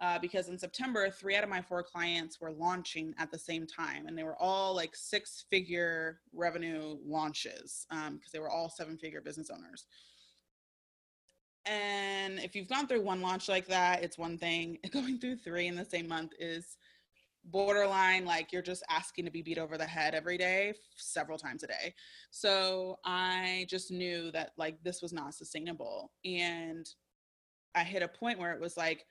Uh, 0.01 0.19
because 0.19 0.49
in 0.49 0.59
September, 0.59 1.11
three 1.11 1.37
out 1.37 1.45
of 1.45 1.51
my 1.51 1.61
four 1.61 1.83
clients 1.83 2.41
were 2.41 2.53
launching 2.53 3.15
at 3.19 3.31
the 3.31 3.39
same 3.39 3.67
time, 3.67 4.07
and 4.07 4.17
they 4.17 4.23
were 4.23 4.37
all 4.41 4.75
like 4.75 4.95
six 4.95 5.45
figure 5.51 6.21
revenue 6.33 6.97
launches 7.05 7.87
because 7.91 8.09
um, 8.09 8.21
they 8.33 8.39
were 8.39 8.49
all 8.49 8.71
seven 8.71 8.97
figure 8.97 9.21
business 9.21 9.51
owners. 9.51 9.87
And 11.67 12.39
if 12.39 12.57
you've 12.57 12.69
gone 12.69 12.87
through 12.87 13.03
one 13.03 13.21
launch 13.21 13.49
like 13.49 13.67
that, 13.67 14.03
it's 14.03 14.17
one 14.17 14.39
thing. 14.39 14.79
Going 14.91 15.19
through 15.19 15.37
three 15.37 15.67
in 15.67 15.77
the 15.77 15.85
same 15.85 16.09
month 16.09 16.33
is 16.39 16.79
borderline 17.45 18.25
like 18.25 18.53
you're 18.53 18.63
just 18.63 18.85
asking 18.91 19.25
to 19.25 19.31
be 19.31 19.43
beat 19.43 19.59
over 19.59 19.79
the 19.79 19.87
head 19.87 20.15
every 20.15 20.37
day 20.37 20.75
several 20.97 21.39
times 21.39 21.63
a 21.63 21.67
day. 21.67 21.95
So 22.31 22.99
i 23.05 23.67
just 23.69 23.91
knew 23.91 24.31
that 24.33 24.51
like 24.57 24.83
this 24.83 25.03
was 25.03 25.13
not 25.13 25.35
sustainable. 25.35 26.13
And 26.25 26.87
i 27.75 27.83
hit 27.83 28.03
a 28.03 28.09
point 28.09 28.39
where 28.39 28.53
it 28.53 28.61
was 28.61 28.77
like 28.77 29.07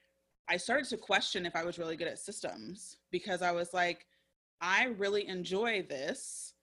i 0.50 0.58
started 0.58 0.88
to 0.90 0.98
question 0.98 1.46
if 1.46 1.56
i 1.56 1.64
was 1.64 1.80
really 1.80 1.96
good 1.96 2.10
at 2.10 2.20
systems 2.20 2.98
because 3.10 3.42
i 3.42 3.52
was 3.52 3.74
like 3.74 4.06
i 4.62 4.86
really 4.98 5.28
enjoy 5.28 5.86
this. 5.88 6.54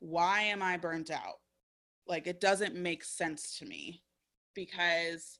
Why 0.00 0.42
am 0.42 0.62
i 0.62 0.76
burnt 0.76 1.10
out? 1.10 1.40
Like 2.06 2.26
it 2.26 2.40
doesn't 2.40 2.74
make 2.74 3.04
sense 3.04 3.58
to 3.58 3.66
me 3.66 4.02
because 4.54 5.38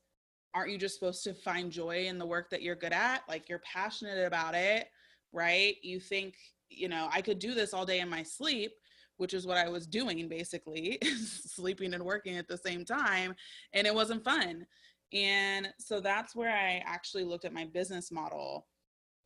aren't 0.54 0.70
you 0.70 0.78
just 0.78 0.94
supposed 0.94 1.24
to 1.24 1.34
find 1.34 1.70
joy 1.70 2.06
in 2.06 2.18
the 2.18 2.26
work 2.26 2.50
that 2.50 2.62
you're 2.62 2.74
good 2.74 2.92
at? 2.92 3.22
Like 3.28 3.48
you're 3.48 3.60
passionate 3.60 4.26
about 4.26 4.54
it 4.54 4.88
right? 5.32 5.76
You 5.82 6.00
think, 6.00 6.34
you 6.68 6.88
know, 6.88 7.08
I 7.12 7.22
could 7.22 7.38
do 7.38 7.54
this 7.54 7.74
all 7.74 7.86
day 7.86 8.00
in 8.00 8.08
my 8.08 8.22
sleep, 8.22 8.72
which 9.16 9.34
is 9.34 9.46
what 9.46 9.56
I 9.56 9.68
was 9.68 9.86
doing 9.86 10.28
basically, 10.28 10.98
sleeping 11.24 11.94
and 11.94 12.04
working 12.04 12.36
at 12.36 12.48
the 12.48 12.56
same 12.56 12.84
time, 12.84 13.34
and 13.72 13.86
it 13.86 13.94
wasn't 13.94 14.24
fun. 14.24 14.66
And 15.12 15.68
so 15.78 16.00
that's 16.00 16.36
where 16.36 16.54
I 16.54 16.82
actually 16.84 17.24
looked 17.24 17.44
at 17.44 17.52
my 17.52 17.64
business 17.64 18.12
model 18.12 18.66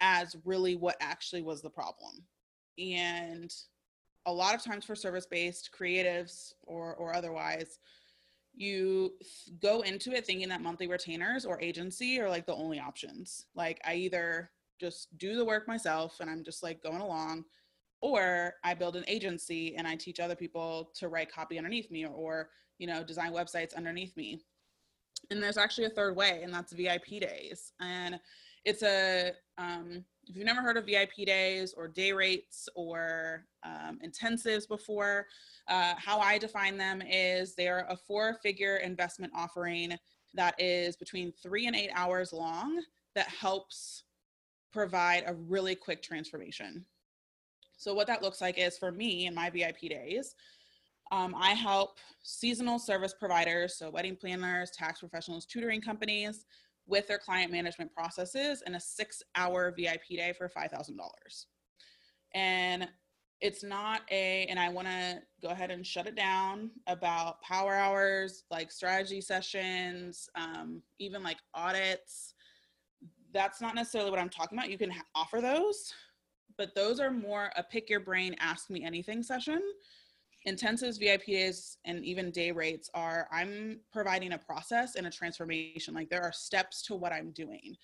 as 0.01 0.37
really 0.45 0.77
what 0.77 0.97
actually 1.01 1.43
was 1.43 1.63
the 1.63 1.71
problem. 1.71 2.25
And 2.79 3.53
a 4.27 4.33
lot 4.33 4.55
of 4.55 4.63
times 4.63 4.85
for 4.85 4.95
service 4.95 5.27
based 5.27 5.71
creatives 5.77 6.53
or, 6.63 6.95
or 6.95 7.15
otherwise, 7.15 7.79
you 8.55 9.13
go 9.61 9.81
into 9.81 10.13
it 10.13 10.27
thinking 10.27 10.49
that 10.49 10.61
monthly 10.61 10.87
retainers 10.87 11.45
or 11.45 11.61
agency 11.61 12.21
are 12.21 12.29
like 12.29 12.47
the 12.47 12.55
only 12.55 12.79
options. 12.79 13.47
Like 13.55 13.81
I 13.85 13.95
either 13.95 14.51
just 14.83 15.17
do 15.17 15.37
the 15.37 15.45
work 15.45 15.69
myself 15.69 16.19
and 16.21 16.29
I'm 16.29 16.43
just 16.43 16.63
like 16.63 16.83
going 16.83 17.01
along. 17.01 17.45
Or 18.01 18.55
I 18.65 18.75
build 18.75 18.97
an 18.97 19.05
agency 19.07 19.77
and 19.77 19.87
I 19.87 19.95
teach 19.95 20.19
other 20.19 20.35
people 20.35 20.91
to 20.97 21.09
write 21.09 21.33
copy 21.33 21.57
underneath 21.57 21.91
me 21.91 22.05
or, 22.05 22.51
you 22.79 22.89
know, 22.89 23.05
design 23.05 23.33
websites 23.33 23.77
underneath 23.77 24.17
me. 24.17 24.41
And 25.31 25.41
there's 25.41 25.57
actually 25.57 25.85
a 25.85 25.91
third 25.91 26.17
way, 26.17 26.41
and 26.43 26.53
that's 26.53 26.73
VIP 26.73 27.21
days. 27.21 27.73
And 27.81 28.19
it's 28.65 28.83
a, 28.83 29.33
um, 29.57 30.05
if 30.25 30.35
you've 30.37 30.45
never 30.45 30.61
heard 30.61 30.77
of 30.77 30.87
VIP 30.87 31.27
days 31.27 31.75
or 31.77 31.87
day 31.87 32.13
rates 32.13 32.69
or 32.75 33.45
um, 33.65 34.01
intensives 34.05 34.67
before, 34.67 35.27
uh, 35.69 35.95
how 35.97 36.19
I 36.19 36.39
define 36.39 36.77
them 36.77 37.03
is 37.09 37.55
they're 37.55 37.87
a 37.89 37.97
four 37.97 38.35
figure 38.43 38.79
investment 38.79 39.33
offering 39.35 39.97
that 40.35 40.55
is 40.59 40.97
between 40.97 41.33
three 41.41 41.67
and 41.67 41.77
eight 41.77 41.91
hours 41.95 42.33
long 42.33 42.83
that 43.15 43.29
helps 43.29 44.05
provide 44.73 45.25
a 45.27 45.35
really 45.35 45.75
quick 45.75 46.03
transformation. 46.03 46.85
So, 47.77 47.95
what 47.95 48.07
that 48.07 48.23
looks 48.23 48.41
like 48.41 48.59
is 48.59 48.79
for 48.79 48.93
me 48.93 49.27
in 49.27 49.35
my 49.35 49.51
VIP 49.51 49.81
days, 49.91 50.35
um, 51.11 51.35
I 51.37 51.51
help 51.51 51.99
seasonal 52.23 52.79
service 52.79 53.15
providers, 53.19 53.77
so 53.77 53.91
wedding 53.91 54.17
planners, 54.17 54.71
tax 54.71 55.01
professionals, 55.01 55.47
tutoring 55.47 55.81
companies, 55.81 56.47
with 56.87 57.07
their 57.07 57.19
client 57.19 57.53
management 57.53 57.93
processes 57.93 58.63
in 58.67 58.75
a 58.75 58.81
six 58.81 59.23
hour 59.35 59.75
VIP 59.77 60.17
day 60.17 60.33
for 60.37 60.49
$5,000. 60.49 60.99
And 62.35 62.89
it's 63.43 63.65
not 63.65 64.03
a 64.11 64.47
and 64.49 64.59
i 64.59 64.69
want 64.69 64.87
to 64.87 65.21
go 65.43 65.49
ahead 65.49 65.73
and 65.73 65.85
shut 65.85 66.07
it 66.07 66.15
down 66.15 66.71
about 66.87 67.43
power 67.43 67.75
hours 67.75 68.45
like 68.51 68.71
strategy 68.71 69.21
sessions 69.21 70.31
um, 70.37 70.81
even 71.01 71.23
like 71.25 71.39
audits 71.53 72.35
that's 73.33 73.61
not 73.61 73.75
necessarily 73.75 74.11
what 74.11 74.21
i'm 74.21 74.29
talking 74.29 74.59
about. 74.59 74.71
You 74.71 74.79
can 74.79 74.91
ha- 74.91 75.03
offer 75.15 75.41
those 75.41 75.93
but 76.57 76.75
those 76.75 77.01
are 77.01 77.11
more 77.11 77.51
a 77.57 77.63
pick 77.63 77.89
your 77.89 78.01
brain 78.01 78.37
ask 78.39 78.71
me 78.71 78.85
anything 78.85 79.23
session. 79.23 79.61
Intensives 80.47 80.99
vip 80.99 81.25
days 81.25 81.79
and 81.85 82.05
even 82.05 82.31
day 82.31 82.51
rates 82.51 82.91
are 82.95 83.29
i'm 83.33 83.81
providing 83.93 84.33
a 84.33 84.39
process 84.39 84.97
and 84.97 85.07
a 85.07 85.11
transformation. 85.11 85.95
Like 85.95 86.11
there 86.11 86.23
are 86.23 86.33
steps 86.33 86.83
to 86.83 86.95
what 86.95 87.13
i'm 87.13 87.31
doing. 87.33 87.77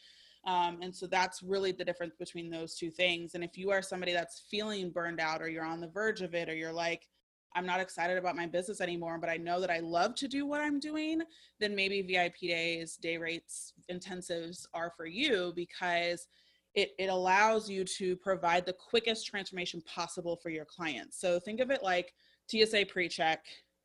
Um, 0.45 0.79
and 0.83 0.95
so 0.95 1.07
that's 1.07 1.43
really 1.43 1.73
the 1.73 1.85
difference 1.85 2.15
between 2.19 2.49
those 2.49 2.75
two 2.75 2.91
things. 2.91 3.35
And 3.35 3.45
if 3.45 3.59
you 3.59 3.71
are 3.71 3.83
somebody 3.83 4.13
that's 4.13 4.45
feeling 4.51 4.91
burned 4.91 5.21
out 5.21 5.43
or 5.43 5.49
you're 5.49 5.65
on 5.65 5.81
the 5.81 5.89
verge 5.89 6.23
of 6.23 6.35
it 6.35 6.49
or 6.49 6.55
you're 6.55 6.73
like, 6.73 7.07
I'm 7.55 7.67
not 7.67 7.81
excited 7.81 8.19
about 8.19 8.37
my 8.37 8.47
business 8.47 8.81
anymore, 8.81 9.19
but 9.19 9.31
I 9.31 9.37
know 9.37 9.61
that 9.61 9.71
I 9.71 9.81
love 9.81 10.15
to 10.17 10.29
do 10.29 10.47
what 10.47 10.61
I'm 10.61 10.79
doing, 10.79 11.23
then 11.61 11.75
maybe 11.75 12.03
VIP 12.03 12.41
days, 12.43 12.97
day 12.97 13.17
rates, 13.17 13.73
intensives 13.91 14.67
are 14.75 14.93
for 14.97 15.07
you 15.07 15.53
because 15.57 16.27
it, 16.75 16.91
it 16.99 17.09
allows 17.09 17.69
you 17.69 17.85
to 17.85 18.17
provide 18.17 18.67
the 18.67 18.75
quickest 18.75 19.27
transformation 19.27 19.83
possible 19.83 20.37
for 20.37 20.51
your 20.51 20.65
clients. 20.65 21.19
So 21.21 21.41
think 21.41 21.61
of 21.61 21.71
it 21.71 21.83
like 21.83 22.13
TSA 22.51 22.87
pre 22.87 23.09
check 23.09 23.45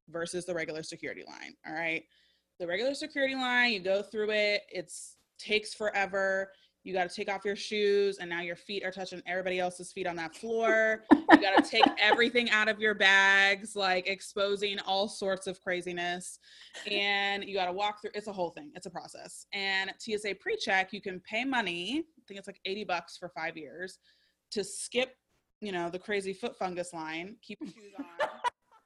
versus 0.09 0.45
the 0.45 0.53
regular 0.53 0.83
security 0.83 1.23
line. 1.27 1.55
All 1.65 1.73
right. 1.73 2.03
The 2.59 2.67
regular 2.67 2.93
security 2.93 3.35
line, 3.35 3.71
you 3.71 3.79
go 3.79 4.03
through 4.03 4.31
it, 4.31 4.61
it 4.69 4.91
takes 5.39 5.73
forever. 5.73 6.51
You 6.83 6.93
got 6.93 7.09
to 7.09 7.15
take 7.15 7.31
off 7.31 7.45
your 7.45 7.55
shoes, 7.55 8.17
and 8.17 8.29
now 8.29 8.41
your 8.41 8.57
feet 8.57 8.83
are 8.83 8.91
touching 8.91 9.21
everybody 9.25 9.59
else's 9.59 9.93
feet 9.93 10.05
on 10.05 10.17
that 10.17 10.35
floor. 10.35 11.03
you 11.11 11.37
got 11.37 11.63
to 11.63 11.69
take 11.69 11.85
everything 11.97 12.49
out 12.49 12.67
of 12.67 12.79
your 12.79 12.93
bags, 12.93 13.73
like 13.75 14.07
exposing 14.07 14.79
all 14.79 15.07
sorts 15.07 15.47
of 15.47 15.61
craziness. 15.61 16.39
And 16.91 17.45
you 17.45 17.53
got 17.53 17.67
to 17.67 17.71
walk 17.71 18.01
through. 18.01 18.11
It's 18.13 18.27
a 18.27 18.33
whole 18.33 18.49
thing. 18.49 18.71
It's 18.75 18.85
a 18.85 18.89
process. 18.89 19.45
And 19.53 19.93
TSA 19.97 20.35
pre-check, 20.41 20.91
you 20.91 21.01
can 21.01 21.21
pay 21.21 21.45
money. 21.45 21.99
I 21.99 22.21
think 22.27 22.37
it's 22.37 22.47
like 22.47 22.59
80 22.65 22.83
bucks 22.83 23.17
for 23.17 23.29
five 23.29 23.55
years 23.55 23.99
to 24.51 24.63
skip, 24.63 25.15
you 25.61 25.71
know, 25.71 25.89
the 25.89 25.99
crazy 25.99 26.33
foot 26.33 26.57
fungus 26.57 26.93
line. 26.93 27.37
Keep 27.41 27.59
your 27.61 27.69
shoes 27.69 27.93
on. 27.97 28.27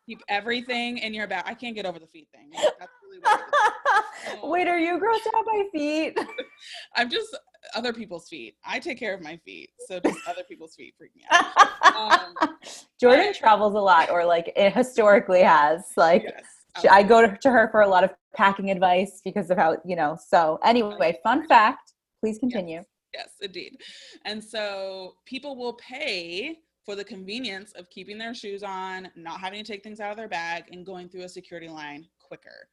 keep 0.06 0.22
everything 0.30 1.00
in 1.00 1.16
your 1.16 1.28
bag. 1.28 1.44
I 1.48 1.56
can't 1.56 1.76
get 1.76 1.88
over 1.88 1.98
the 1.98 2.08
feet 2.08 2.28
thing. 2.32 2.52
That's 2.54 2.92
really 3.04 3.22
Wait, 4.44 4.68
are 4.68 4.80
you 4.80 5.00
grossed 5.00 5.28
out 5.36 5.46
by 5.46 5.64
feet? 5.72 6.18
I'm 6.96 7.10
just 7.10 7.36
other 7.76 7.94
people's 7.94 8.28
feet. 8.28 8.56
I 8.66 8.80
take 8.80 9.00
care 9.00 9.14
of 9.14 9.22
my 9.22 9.38
feet, 9.38 9.70
so 9.88 10.00
just 10.06 10.20
other 10.28 10.44
people's 10.44 10.76
feet 10.76 10.96
freak 10.98 11.16
me 11.16 11.24
out. 11.30 11.96
Um, 11.96 12.36
Jordan 13.00 13.34
travels 13.34 13.74
a 13.74 13.80
lot, 13.80 14.10
or 14.10 14.26
like 14.26 14.52
it 14.56 14.74
historically 14.74 15.42
has. 15.42 15.84
Like 15.96 16.24
yes, 16.24 16.86
I 16.90 17.04
go 17.04 17.36
to 17.36 17.52
her 17.52 17.70
for 17.72 17.82
a 17.82 17.88
lot 17.88 18.04
of 18.04 18.12
packing 18.36 18.72
advice 18.72 19.22
because 19.24 19.50
of 19.50 19.58
how 19.58 19.78
you 19.86 19.96
know. 19.96 20.18
So 20.28 20.60
anyway, 20.64 21.20
fun 21.24 21.48
fact. 21.48 21.94
Please 22.22 22.40
continue. 22.40 22.78
Yes, 22.78 22.86
yes 23.14 23.30
indeed. 23.42 23.78
And 24.26 24.44
so 24.44 25.16
people 25.26 25.56
will 25.56 25.74
pay 25.74 26.60
for 26.86 26.96
the 26.96 27.04
convenience 27.04 27.74
of 27.74 27.90
keeping 27.90 28.18
their 28.18 28.34
shoes 28.34 28.64
on, 28.64 29.10
not 29.16 29.42
having 29.42 29.64
to 29.64 29.70
take 29.70 29.84
things 29.84 30.00
out 30.00 30.12
of 30.12 30.18
their 30.18 30.30
bag, 30.30 30.64
and 30.72 30.86
going 30.86 31.10
through 31.10 31.24
a 31.24 31.30
security 31.30 31.68
line 31.68 32.08
quicker. 32.20 32.70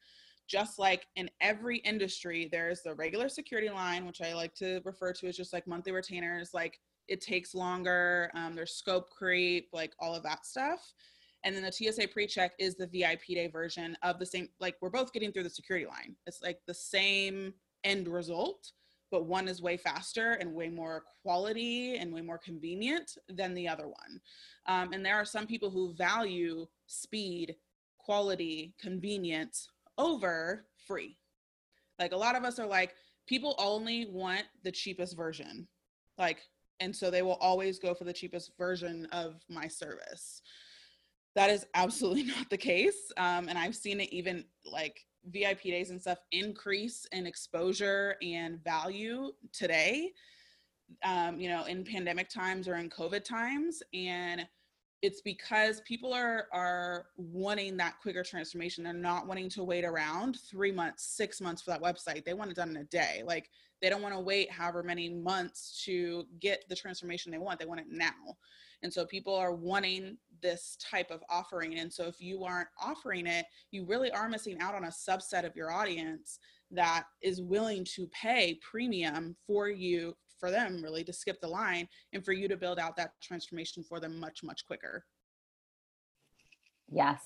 Just 0.46 0.78
like 0.78 1.06
in 1.16 1.30
every 1.40 1.78
industry, 1.78 2.48
there's 2.50 2.82
the 2.82 2.94
regular 2.94 3.28
security 3.28 3.70
line, 3.70 4.06
which 4.06 4.20
I 4.20 4.34
like 4.34 4.54
to 4.56 4.80
refer 4.84 5.12
to 5.14 5.26
as 5.26 5.36
just 5.36 5.52
like 5.52 5.66
monthly 5.66 5.92
retainers. 5.92 6.52
Like 6.52 6.78
it 7.08 7.20
takes 7.20 7.54
longer, 7.54 8.30
um, 8.34 8.54
there's 8.54 8.72
scope 8.72 9.10
creep, 9.10 9.68
like 9.72 9.92
all 10.00 10.14
of 10.14 10.22
that 10.24 10.46
stuff. 10.46 10.92
And 11.44 11.54
then 11.54 11.62
the 11.62 11.72
TSA 11.72 12.08
pre 12.08 12.26
check 12.26 12.52
is 12.58 12.74
the 12.74 12.86
VIP 12.86 13.26
day 13.28 13.48
version 13.48 13.96
of 14.02 14.18
the 14.18 14.26
same, 14.26 14.48
like 14.60 14.76
we're 14.80 14.90
both 14.90 15.12
getting 15.12 15.32
through 15.32 15.42
the 15.44 15.50
security 15.50 15.86
line. 15.86 16.16
It's 16.26 16.42
like 16.42 16.60
the 16.66 16.74
same 16.74 17.52
end 17.84 18.08
result 18.08 18.72
but 19.14 19.26
one 19.26 19.46
is 19.46 19.62
way 19.62 19.76
faster 19.76 20.32
and 20.32 20.52
way 20.52 20.68
more 20.68 21.04
quality 21.22 21.98
and 21.98 22.12
way 22.12 22.20
more 22.20 22.36
convenient 22.36 23.16
than 23.28 23.54
the 23.54 23.68
other 23.68 23.86
one. 23.86 24.20
Um, 24.66 24.92
and 24.92 25.06
there 25.06 25.14
are 25.14 25.24
some 25.24 25.46
people 25.46 25.70
who 25.70 25.94
value 25.94 26.66
speed, 26.88 27.54
quality, 27.96 28.74
convenience 28.80 29.68
over 29.98 30.66
free. 30.86 31.16
Like 31.98 32.12
a 32.12 32.16
lot 32.16 32.36
of 32.36 32.44
us 32.44 32.58
are 32.58 32.66
like, 32.66 32.94
people 33.26 33.54
only 33.58 34.06
want 34.06 34.44
the 34.62 34.72
cheapest 34.72 35.16
version. 35.16 35.66
Like, 36.18 36.42
and 36.80 36.94
so 36.94 37.10
they 37.10 37.22
will 37.22 37.38
always 37.40 37.78
go 37.78 37.94
for 37.94 38.04
the 38.04 38.12
cheapest 38.12 38.52
version 38.58 39.06
of 39.12 39.40
my 39.48 39.68
service. 39.68 40.42
That 41.34 41.50
is 41.50 41.66
absolutely 41.74 42.22
not 42.36 42.50
the 42.50 42.58
case. 42.58 43.12
Um, 43.16 43.48
and 43.48 43.58
I've 43.58 43.76
seen 43.76 44.00
it 44.00 44.12
even 44.12 44.44
like 44.70 45.00
VIP 45.30 45.62
days 45.62 45.90
and 45.90 46.00
stuff 46.00 46.18
increase 46.32 47.06
in 47.12 47.26
exposure 47.26 48.16
and 48.22 48.62
value 48.62 49.32
today, 49.52 50.12
um, 51.02 51.40
you 51.40 51.48
know, 51.48 51.64
in 51.64 51.84
pandemic 51.84 52.28
times 52.28 52.68
or 52.68 52.76
in 52.76 52.90
COVID 52.90 53.24
times. 53.24 53.82
And 53.94 54.46
it's 55.04 55.20
because 55.20 55.82
people 55.82 56.14
are 56.14 56.46
are 56.50 57.08
wanting 57.18 57.76
that 57.76 58.00
quicker 58.00 58.22
transformation. 58.22 58.82
They're 58.82 58.94
not 58.94 59.26
wanting 59.26 59.50
to 59.50 59.62
wait 59.62 59.84
around 59.84 60.38
three 60.50 60.72
months, 60.72 61.04
six 61.04 61.42
months 61.42 61.60
for 61.60 61.72
that 61.72 61.82
website. 61.82 62.24
They 62.24 62.32
want 62.32 62.50
it 62.50 62.56
done 62.56 62.70
in 62.70 62.78
a 62.78 62.84
day. 62.84 63.22
Like 63.26 63.50
they 63.82 63.90
don't 63.90 64.00
want 64.00 64.14
to 64.14 64.20
wait 64.20 64.50
however 64.50 64.82
many 64.82 65.10
months 65.10 65.82
to 65.84 66.24
get 66.40 66.64
the 66.70 66.74
transformation 66.74 67.30
they 67.30 67.36
want. 67.36 67.60
They 67.60 67.66
want 67.66 67.80
it 67.80 67.88
now. 67.90 68.38
And 68.82 68.90
so 68.90 69.04
people 69.04 69.34
are 69.34 69.54
wanting 69.54 70.16
this 70.40 70.78
type 70.80 71.10
of 71.10 71.22
offering. 71.28 71.78
And 71.78 71.92
so 71.92 72.04
if 72.06 72.18
you 72.18 72.42
aren't 72.44 72.68
offering 72.82 73.26
it, 73.26 73.44
you 73.72 73.84
really 73.84 74.10
are 74.10 74.28
missing 74.30 74.58
out 74.62 74.74
on 74.74 74.84
a 74.84 74.88
subset 74.88 75.44
of 75.44 75.54
your 75.54 75.70
audience 75.70 76.38
that 76.70 77.04
is 77.20 77.42
willing 77.42 77.84
to 77.96 78.06
pay 78.06 78.58
premium 78.62 79.36
for 79.46 79.68
you 79.68 80.16
for 80.44 80.50
them 80.50 80.82
really 80.82 81.02
to 81.02 81.12
skip 81.12 81.40
the 81.40 81.48
line 81.48 81.88
and 82.12 82.22
for 82.22 82.32
you 82.32 82.48
to 82.48 82.56
build 82.56 82.78
out 82.78 82.96
that 82.96 83.12
transformation 83.22 83.82
for 83.82 83.98
them 83.98 84.20
much 84.20 84.42
much 84.44 84.66
quicker 84.66 85.06
yes 86.92 87.20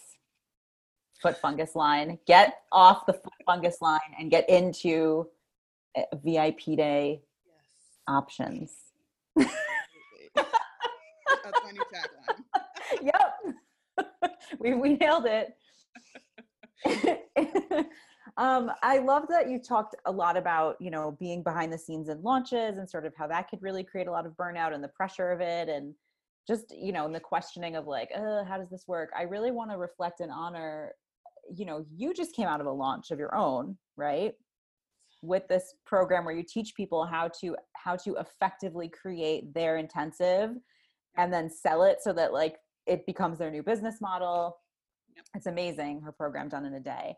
foot 1.21 1.37
fungus 1.39 1.75
line 1.75 2.17
get 2.29 2.61
off 2.71 3.07
the 3.07 3.13
foot 3.13 3.33
fungus 3.45 3.79
line 3.81 3.99
and 4.21 4.31
get 4.31 4.49
into 4.49 5.27
eh, 5.97 6.05
vip 6.25 6.61
day 6.77 7.21
yes. 7.45 7.65
options 8.07 8.71
That's 11.45 11.61
my 11.65 11.71
new 11.73 11.85
tagline. 11.93 12.43
yep. 13.03 14.33
we, 14.59 14.75
we 14.75 14.95
nailed 14.97 15.27
it. 15.27 15.55
um, 18.37 18.71
I 18.83 18.99
love 18.99 19.27
that 19.29 19.51
you 19.51 19.59
talked 19.59 19.95
a 20.05 20.13
lot 20.13 20.37
about, 20.37 20.77
you 20.81 20.91
know, 20.91 21.17
being 21.19 21.43
behind 21.43 21.73
the 21.73 21.79
scenes 21.79 22.09
in 22.09 22.23
launches 22.23 22.79
and 22.79 22.89
sort 22.89 23.07
of 23.07 23.15
how 23.17 23.27
that 23.29 23.49
could 23.49 23.63
really 23.63 23.85
create 23.85 24.09
a 24.09 24.13
lot 24.13 24.27
of 24.27 24.33
burnout 24.33 24.75
and 24.75 24.83
the 24.83 24.89
pressure 24.89 25.31
of 25.31 25.41
it 25.41 25.69
and 25.69 25.95
just, 26.47 26.75
you 26.77 26.93
know, 26.93 27.05
and 27.05 27.15
the 27.15 27.21
questioning 27.21 27.77
of 27.77 27.87
like, 27.87 28.11
uh, 28.15 28.45
how 28.45 28.59
does 28.59 28.71
this 28.71 28.85
work? 28.87 29.11
I 29.17 29.23
really 29.23 29.51
want 29.51 29.71
to 29.71 29.77
reflect 29.77 30.21
and 30.21 30.31
honor, 30.31 30.93
you 31.55 31.65
know, 31.65 31.85
you 31.95 32.15
just 32.15 32.35
came 32.35 32.47
out 32.49 32.61
of 32.61 32.67
a 32.67 32.73
launch 32.73 33.11
of 33.11 33.19
your 33.19 33.35
own, 33.35 33.77
right? 33.97 34.35
with 35.23 35.49
this 35.49 35.75
program 35.85 36.25
where 36.25 36.35
you 36.35 36.45
teach 36.45 36.75
people 36.75 37.05
how 37.05 37.29
to 37.41 37.57
how 37.75 37.97
to 37.97 38.17
effectively 38.17 38.89
create 38.89 39.53
their 39.55 39.77
intensive 39.77 40.51
and 41.17 41.33
then 41.33 41.51
sell 41.51 41.83
it 41.83 41.99
so 42.01 42.13
that 42.13 42.33
like 42.33 42.57
it 42.87 43.05
becomes 43.07 43.39
their 43.39 43.51
new 43.51 43.63
business 43.63 44.01
model. 44.01 44.57
It's 45.35 45.47
amazing 45.47 46.01
her 46.03 46.13
program 46.13 46.49
done 46.49 46.65
in 46.65 46.75
a 46.75 46.81
day. 46.81 47.17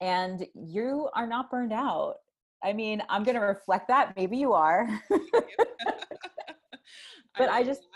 And 0.00 0.46
you 0.54 1.08
are 1.14 1.26
not 1.26 1.50
burned 1.50 1.72
out. 1.72 2.16
I 2.62 2.72
mean, 2.72 3.02
I'm 3.08 3.24
going 3.24 3.36
to 3.36 3.40
reflect 3.40 3.88
that. 3.88 4.14
Maybe 4.16 4.36
you 4.36 4.52
are. 4.52 4.88
but 5.10 7.48
I, 7.48 7.58
I 7.58 7.64
just, 7.64 7.86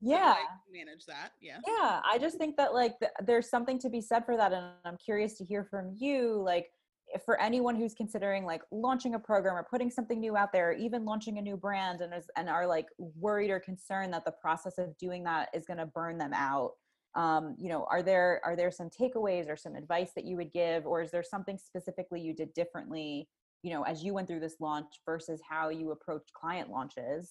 yeah. 0.00 0.34
manage 0.70 1.06
that. 1.06 1.32
Yeah. 1.40 1.58
Yeah. 1.66 2.00
I 2.04 2.18
just 2.18 2.36
think 2.36 2.56
that 2.56 2.74
like 2.74 2.98
th- 2.98 3.12
there's 3.24 3.48
something 3.48 3.78
to 3.78 3.88
be 3.88 4.00
said 4.00 4.26
for 4.26 4.36
that. 4.36 4.52
And 4.52 4.66
I'm 4.84 4.98
curious 4.98 5.38
to 5.38 5.44
hear 5.44 5.64
from 5.64 5.94
you. 5.96 6.42
Like, 6.44 6.66
eh, 7.14 7.18
for 7.24 7.40
anyone 7.40 7.76
who's 7.76 7.94
considering 7.94 8.44
like 8.44 8.62
launching 8.72 9.14
a 9.14 9.18
program 9.18 9.54
or 9.54 9.66
putting 9.70 9.90
something 9.90 10.20
new 10.20 10.36
out 10.36 10.52
there, 10.52 10.70
or 10.70 10.72
even 10.72 11.04
launching 11.04 11.38
a 11.38 11.42
new 11.42 11.56
brand 11.56 12.00
and 12.00 12.12
is, 12.12 12.28
and 12.36 12.48
are 12.48 12.66
like 12.66 12.86
worried 12.98 13.50
or 13.50 13.60
concerned 13.60 14.12
that 14.12 14.24
the 14.24 14.32
process 14.32 14.76
of 14.76 14.96
doing 14.98 15.22
that 15.24 15.48
is 15.54 15.64
going 15.64 15.78
to 15.78 15.86
burn 15.86 16.18
them 16.18 16.32
out. 16.34 16.72
Um, 17.14 17.56
you 17.58 17.68
know, 17.68 17.86
are 17.90 18.02
there 18.02 18.40
are 18.44 18.56
there 18.56 18.70
some 18.70 18.88
takeaways 18.88 19.48
or 19.48 19.56
some 19.56 19.74
advice 19.74 20.12
that 20.16 20.24
you 20.24 20.36
would 20.36 20.52
give, 20.52 20.86
or 20.86 21.02
is 21.02 21.10
there 21.10 21.22
something 21.22 21.58
specifically 21.58 22.20
you 22.20 22.34
did 22.34 22.54
differently, 22.54 23.28
you 23.62 23.70
know, 23.70 23.82
as 23.82 24.02
you 24.02 24.14
went 24.14 24.28
through 24.28 24.40
this 24.40 24.56
launch 24.60 24.86
versus 25.04 25.40
how 25.48 25.68
you 25.68 25.90
approached 25.90 26.32
client 26.32 26.70
launches 26.70 27.30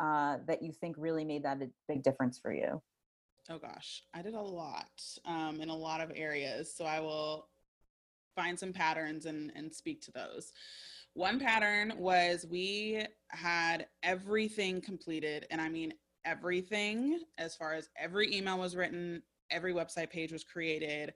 uh, 0.00 0.36
that 0.46 0.62
you 0.62 0.72
think 0.72 0.96
really 0.98 1.24
made 1.24 1.44
that 1.44 1.60
a 1.62 1.68
big 1.88 2.02
difference 2.02 2.38
for 2.38 2.52
you? 2.52 2.80
Oh 3.50 3.58
gosh, 3.58 4.02
I 4.14 4.22
did 4.22 4.34
a 4.34 4.40
lot 4.40 5.02
um, 5.24 5.60
in 5.60 5.68
a 5.68 5.76
lot 5.76 6.00
of 6.00 6.12
areas. 6.14 6.72
So 6.74 6.84
I 6.84 7.00
will 7.00 7.48
find 8.36 8.58
some 8.58 8.72
patterns 8.72 9.26
and, 9.26 9.50
and 9.56 9.74
speak 9.74 10.00
to 10.02 10.12
those. 10.12 10.52
One 11.14 11.40
pattern 11.40 11.94
was 11.96 12.46
we 12.48 13.04
had 13.30 13.86
everything 14.04 14.80
completed, 14.80 15.46
and 15.50 15.60
I 15.60 15.68
mean 15.68 15.92
everything 16.24 17.20
as 17.38 17.54
far 17.54 17.74
as 17.74 17.88
every 17.96 18.34
email 18.34 18.58
was 18.58 18.76
written, 18.76 19.22
every 19.50 19.72
website 19.72 20.10
page 20.10 20.32
was 20.32 20.44
created, 20.44 21.14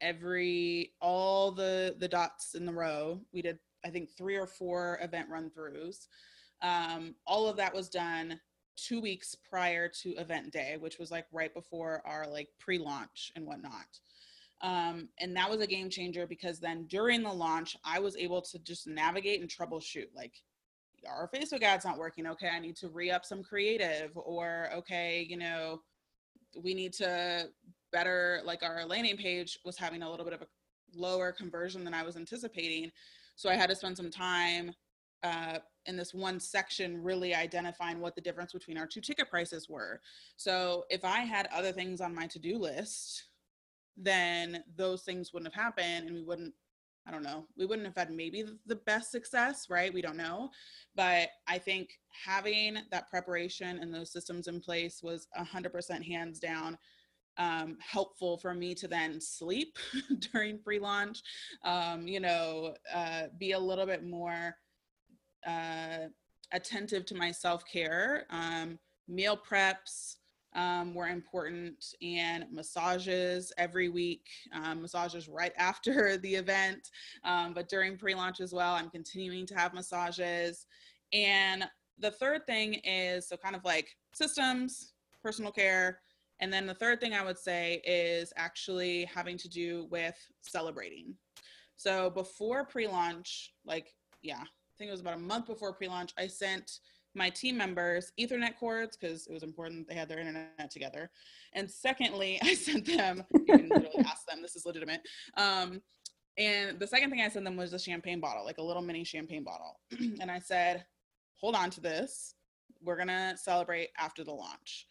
every 0.00 0.92
all 1.00 1.50
the 1.50 1.96
the 1.98 2.08
dots 2.08 2.54
in 2.54 2.66
the 2.66 2.72
row. 2.72 3.20
We 3.32 3.42
did 3.42 3.58
I 3.84 3.90
think 3.90 4.10
three 4.16 4.36
or 4.36 4.46
four 4.46 4.98
event 5.02 5.28
run 5.28 5.50
throughs. 5.50 6.06
Um, 6.62 7.14
all 7.26 7.48
of 7.48 7.56
that 7.56 7.74
was 7.74 7.88
done 7.88 8.38
two 8.76 9.00
weeks 9.00 9.34
prior 9.34 9.88
to 9.88 10.10
event 10.10 10.52
day, 10.52 10.76
which 10.78 10.98
was 10.98 11.10
like 11.10 11.26
right 11.32 11.52
before 11.52 12.02
our 12.04 12.26
like 12.28 12.48
pre-launch 12.58 13.32
and 13.36 13.46
whatnot. 13.46 13.86
Um, 14.62 15.08
and 15.18 15.36
that 15.36 15.50
was 15.50 15.60
a 15.60 15.66
game 15.66 15.90
changer 15.90 16.26
because 16.26 16.60
then 16.60 16.86
during 16.86 17.22
the 17.22 17.32
launch, 17.32 17.76
I 17.84 17.98
was 17.98 18.16
able 18.16 18.40
to 18.42 18.58
just 18.60 18.86
navigate 18.86 19.40
and 19.40 19.50
troubleshoot. 19.50 20.06
Like, 20.14 20.34
our 21.08 21.28
Facebook 21.34 21.62
ad's 21.62 21.84
not 21.84 21.98
working. 21.98 22.26
Okay, 22.26 22.48
I 22.48 22.58
need 22.58 22.76
to 22.76 22.88
re 22.88 23.10
up 23.10 23.24
some 23.24 23.42
creative, 23.42 24.10
or 24.14 24.70
okay, 24.74 25.26
you 25.28 25.36
know, 25.36 25.80
we 26.62 26.74
need 26.74 26.92
to 26.94 27.48
better, 27.92 28.40
like, 28.44 28.62
our 28.62 28.86
landing 28.86 29.16
page 29.16 29.58
was 29.64 29.76
having 29.76 30.02
a 30.02 30.10
little 30.10 30.24
bit 30.24 30.34
of 30.34 30.42
a 30.42 30.46
lower 30.94 31.32
conversion 31.32 31.84
than 31.84 31.94
I 31.94 32.02
was 32.02 32.16
anticipating. 32.16 32.90
So 33.36 33.50
I 33.50 33.54
had 33.54 33.68
to 33.70 33.76
spend 33.76 33.96
some 33.96 34.10
time 34.10 34.72
uh, 35.22 35.58
in 35.86 35.96
this 35.96 36.14
one 36.14 36.40
section 36.40 37.02
really 37.02 37.34
identifying 37.34 38.00
what 38.00 38.14
the 38.14 38.20
difference 38.20 38.52
between 38.52 38.78
our 38.78 38.86
two 38.86 39.00
ticket 39.00 39.30
prices 39.30 39.68
were. 39.68 40.00
So 40.36 40.84
if 40.90 41.04
I 41.04 41.20
had 41.20 41.48
other 41.52 41.72
things 41.72 42.00
on 42.00 42.14
my 42.14 42.26
to 42.28 42.38
do 42.38 42.58
list, 42.58 43.24
then 43.96 44.64
those 44.76 45.02
things 45.02 45.32
wouldn't 45.32 45.52
have 45.52 45.62
happened 45.62 46.06
and 46.06 46.14
we 46.14 46.22
wouldn't 46.22 46.54
I 47.06 47.10
don't 47.10 47.24
know, 47.24 47.46
we 47.56 47.66
wouldn't 47.66 47.86
have 47.86 47.96
had 47.96 48.14
maybe 48.14 48.44
the 48.66 48.76
best 48.76 49.10
success, 49.10 49.66
right? 49.68 49.92
We 49.92 50.02
don't 50.02 50.16
know. 50.16 50.50
But 50.94 51.30
I 51.48 51.58
think 51.58 51.90
having 52.24 52.78
that 52.90 53.10
preparation 53.10 53.78
and 53.78 53.92
those 53.92 54.12
systems 54.12 54.46
in 54.46 54.60
place 54.60 55.02
was 55.02 55.26
100% 55.36 56.06
hands 56.06 56.38
down 56.38 56.78
um, 57.38 57.78
helpful 57.80 58.36
for 58.36 58.54
me 58.54 58.74
to 58.74 58.88
then 58.88 59.20
sleep 59.20 59.78
during 60.32 60.58
pre 60.58 60.78
launch, 60.78 61.22
um, 61.64 62.06
you 62.06 62.20
know, 62.20 62.74
uh, 62.94 63.24
be 63.38 63.52
a 63.52 63.58
little 63.58 63.86
bit 63.86 64.04
more 64.04 64.54
uh, 65.46 66.08
attentive 66.52 67.06
to 67.06 67.14
my 67.14 67.30
self 67.30 67.64
care. 67.70 68.26
Um, 68.30 68.78
meal 69.08 69.36
preps 69.36 70.16
um, 70.54 70.94
were 70.94 71.08
important, 71.08 71.94
and 72.02 72.46
massages 72.50 73.52
every 73.58 73.88
week, 73.88 74.26
um, 74.52 74.82
massages 74.82 75.28
right 75.28 75.52
after 75.58 76.16
the 76.18 76.34
event, 76.34 76.90
um, 77.24 77.54
but 77.54 77.68
during 77.68 77.96
pre 77.96 78.14
launch 78.14 78.40
as 78.40 78.52
well. 78.52 78.74
I'm 78.74 78.90
continuing 78.90 79.46
to 79.46 79.54
have 79.54 79.74
massages. 79.74 80.66
And 81.12 81.64
the 81.98 82.10
third 82.10 82.46
thing 82.46 82.74
is 82.84 83.28
so 83.28 83.36
kind 83.36 83.54
of 83.54 83.64
like 83.64 83.88
systems, 84.14 84.94
personal 85.22 85.52
care. 85.52 86.00
And 86.40 86.52
then 86.52 86.66
the 86.66 86.74
third 86.74 87.00
thing 87.00 87.14
I 87.14 87.24
would 87.24 87.38
say 87.38 87.80
is 87.84 88.32
actually 88.36 89.04
having 89.04 89.38
to 89.38 89.48
do 89.48 89.86
with 89.90 90.16
celebrating. 90.40 91.14
So 91.76 92.10
before 92.10 92.64
pre 92.64 92.88
launch, 92.88 93.52
like, 93.64 93.94
yeah, 94.22 94.42
I 94.72 94.78
think 94.78 94.88
it 94.88 94.92
was 94.92 95.00
about 95.00 95.16
a 95.16 95.20
month 95.20 95.46
before 95.46 95.72
pre-launch, 95.72 96.12
I 96.18 96.26
sent 96.26 96.78
my 97.14 97.30
team 97.30 97.56
members 97.56 98.12
Ethernet 98.18 98.56
cords 98.58 98.96
because 98.96 99.26
it 99.26 99.32
was 99.32 99.42
important 99.42 99.88
they 99.88 99.94
had 99.94 100.08
their 100.08 100.18
internet 100.18 100.70
together. 100.70 101.10
And 101.52 101.70
secondly, 101.70 102.38
I 102.42 102.54
sent 102.54 102.86
them, 102.86 103.24
you 103.32 103.44
can 103.44 103.68
literally 103.68 103.98
ask 104.06 104.26
them, 104.26 104.42
this 104.42 104.56
is 104.56 104.66
legitimate. 104.66 105.02
Um, 105.36 105.82
and 106.38 106.78
the 106.78 106.86
second 106.86 107.10
thing 107.10 107.20
I 107.20 107.28
sent 107.28 107.44
them 107.44 107.56
was 107.56 107.72
a 107.72 107.78
champagne 107.78 108.20
bottle, 108.20 108.44
like 108.44 108.58
a 108.58 108.62
little 108.62 108.82
mini 108.82 109.04
champagne 109.04 109.44
bottle. 109.44 109.80
and 110.20 110.30
I 110.30 110.38
said, 110.38 110.84
hold 111.34 111.54
on 111.54 111.70
to 111.70 111.80
this. 111.80 112.34
We're 112.82 112.96
going 112.96 113.08
to 113.08 113.34
celebrate 113.36 113.90
after 113.98 114.24
the 114.24 114.32
launch. 114.32 114.86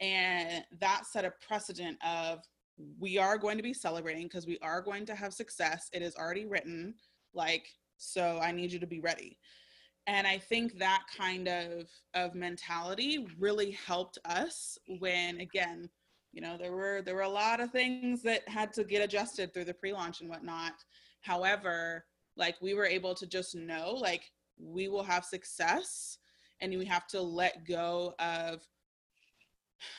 And 0.00 0.64
that 0.80 1.06
set 1.06 1.24
a 1.24 1.32
precedent 1.46 1.98
of 2.06 2.40
we 2.98 3.18
are 3.18 3.38
going 3.38 3.56
to 3.56 3.62
be 3.62 3.74
celebrating 3.74 4.24
because 4.24 4.46
we 4.46 4.58
are 4.62 4.80
going 4.80 5.06
to 5.06 5.14
have 5.14 5.32
success. 5.32 5.88
It 5.92 6.02
is 6.02 6.16
already 6.16 6.46
written. 6.46 6.94
Like 7.34 7.66
so 8.02 8.40
i 8.42 8.50
need 8.50 8.72
you 8.72 8.78
to 8.78 8.86
be 8.86 9.00
ready 9.00 9.38
and 10.06 10.26
i 10.26 10.36
think 10.36 10.78
that 10.78 11.02
kind 11.16 11.48
of 11.48 11.88
of 12.14 12.34
mentality 12.34 13.26
really 13.38 13.70
helped 13.70 14.18
us 14.24 14.78
when 14.98 15.40
again 15.40 15.88
you 16.32 16.40
know 16.40 16.56
there 16.58 16.72
were 16.72 17.02
there 17.02 17.14
were 17.14 17.22
a 17.22 17.28
lot 17.28 17.60
of 17.60 17.70
things 17.70 18.22
that 18.22 18.46
had 18.48 18.72
to 18.72 18.84
get 18.84 19.02
adjusted 19.02 19.52
through 19.52 19.64
the 19.64 19.74
pre-launch 19.74 20.20
and 20.20 20.30
whatnot. 20.30 20.72
However 21.20 22.04
like 22.36 22.56
we 22.62 22.74
were 22.74 22.86
able 22.86 23.14
to 23.14 23.26
just 23.26 23.54
know 23.54 23.90
like 23.90 24.24
we 24.58 24.88
will 24.88 25.02
have 25.02 25.24
success 25.24 26.18
and 26.60 26.76
we 26.78 26.86
have 26.86 27.06
to 27.08 27.20
let 27.20 27.66
go 27.66 28.14
of 28.18 28.62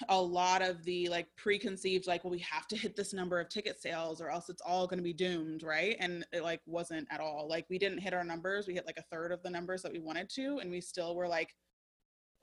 a 0.10 0.22
lot 0.22 0.62
of 0.62 0.84
the 0.84 1.08
like 1.10 1.28
preconceived 1.36 2.08
like 2.08 2.24
well 2.24 2.32
we 2.32 2.40
have 2.40 2.68
to 2.68 2.76
hit 2.76 2.96
this 2.96 3.14
number 3.14 3.40
of 3.40 3.50
ticket 3.50 3.82
sales 3.82 4.22
or 4.22 4.30
else 4.30 4.50
it's 4.50 4.62
all 4.62 4.88
going 4.88 4.98
to 4.98 5.04
be 5.04 5.14
doomed 5.14 5.64
right? 5.64 5.96
And 6.00 6.26
it 6.32 6.44
like 6.44 6.62
wasn't 6.66 7.08
at 7.12 7.20
all. 7.20 7.48
Like 7.50 7.66
we 7.70 7.78
didn't 7.78 8.00
hit 8.00 8.14
our 8.14 8.24
numbers. 8.24 8.68
We 8.68 8.74
hit 8.74 8.86
like 8.86 8.98
a 8.98 9.16
third 9.16 9.32
of 9.32 9.42
the 9.44 9.50
numbers 9.50 9.82
that 9.84 9.92
we 9.92 10.00
wanted 10.00 10.30
to 10.32 10.60
and 10.60 10.70
we 10.72 10.82
still 10.82 11.16
were 11.16 11.28
like 11.28 11.56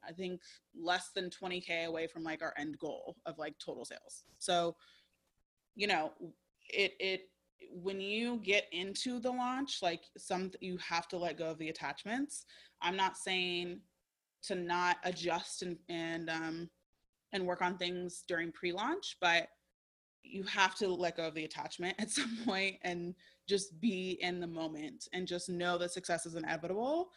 i 0.08 0.12
think 0.12 0.40
less 0.74 1.10
than 1.14 1.28
20k 1.28 1.84
away 1.84 2.06
from 2.06 2.24
like 2.24 2.40
our 2.42 2.54
end 2.56 2.78
goal 2.78 3.16
of 3.26 3.38
like 3.38 3.54
total 3.58 3.84
sales. 3.84 4.24
So 4.38 4.76
you 5.76 5.86
know 5.86 6.12
it 6.68 6.94
it 6.98 7.30
when 7.72 8.00
you 8.00 8.38
get 8.38 8.66
into 8.72 9.20
the 9.20 9.30
launch 9.30 9.78
like 9.82 10.02
some 10.16 10.50
you 10.60 10.78
have 10.78 11.08
to 11.08 11.18
let 11.18 11.38
go 11.38 11.50
of 11.50 11.58
the 11.58 11.68
attachments. 11.68 12.46
I'm 12.82 12.96
not 12.96 13.16
saying 13.16 13.80
to 14.42 14.54
not 14.54 14.96
adjust 15.04 15.62
and 15.62 15.76
and 15.88 16.30
um 16.30 16.70
and 17.32 17.46
work 17.46 17.62
on 17.62 17.76
things 17.76 18.24
during 18.26 18.52
pre-launch 18.52 19.16
but 19.20 19.48
you 20.22 20.42
have 20.44 20.74
to 20.76 20.88
let 20.88 21.16
go 21.16 21.26
of 21.26 21.34
the 21.34 21.44
attachment 21.44 21.94
at 21.98 22.10
some 22.18 22.38
point 22.44 22.76
and 22.82 23.14
just 23.48 23.80
be 23.80 24.18
in 24.20 24.40
the 24.40 24.46
moment 24.46 25.08
and 25.12 25.26
just 25.26 25.48
know 25.48 25.76
that 25.78 25.90
success 25.90 26.26
is 26.26 26.36
inevitable. 26.36 27.10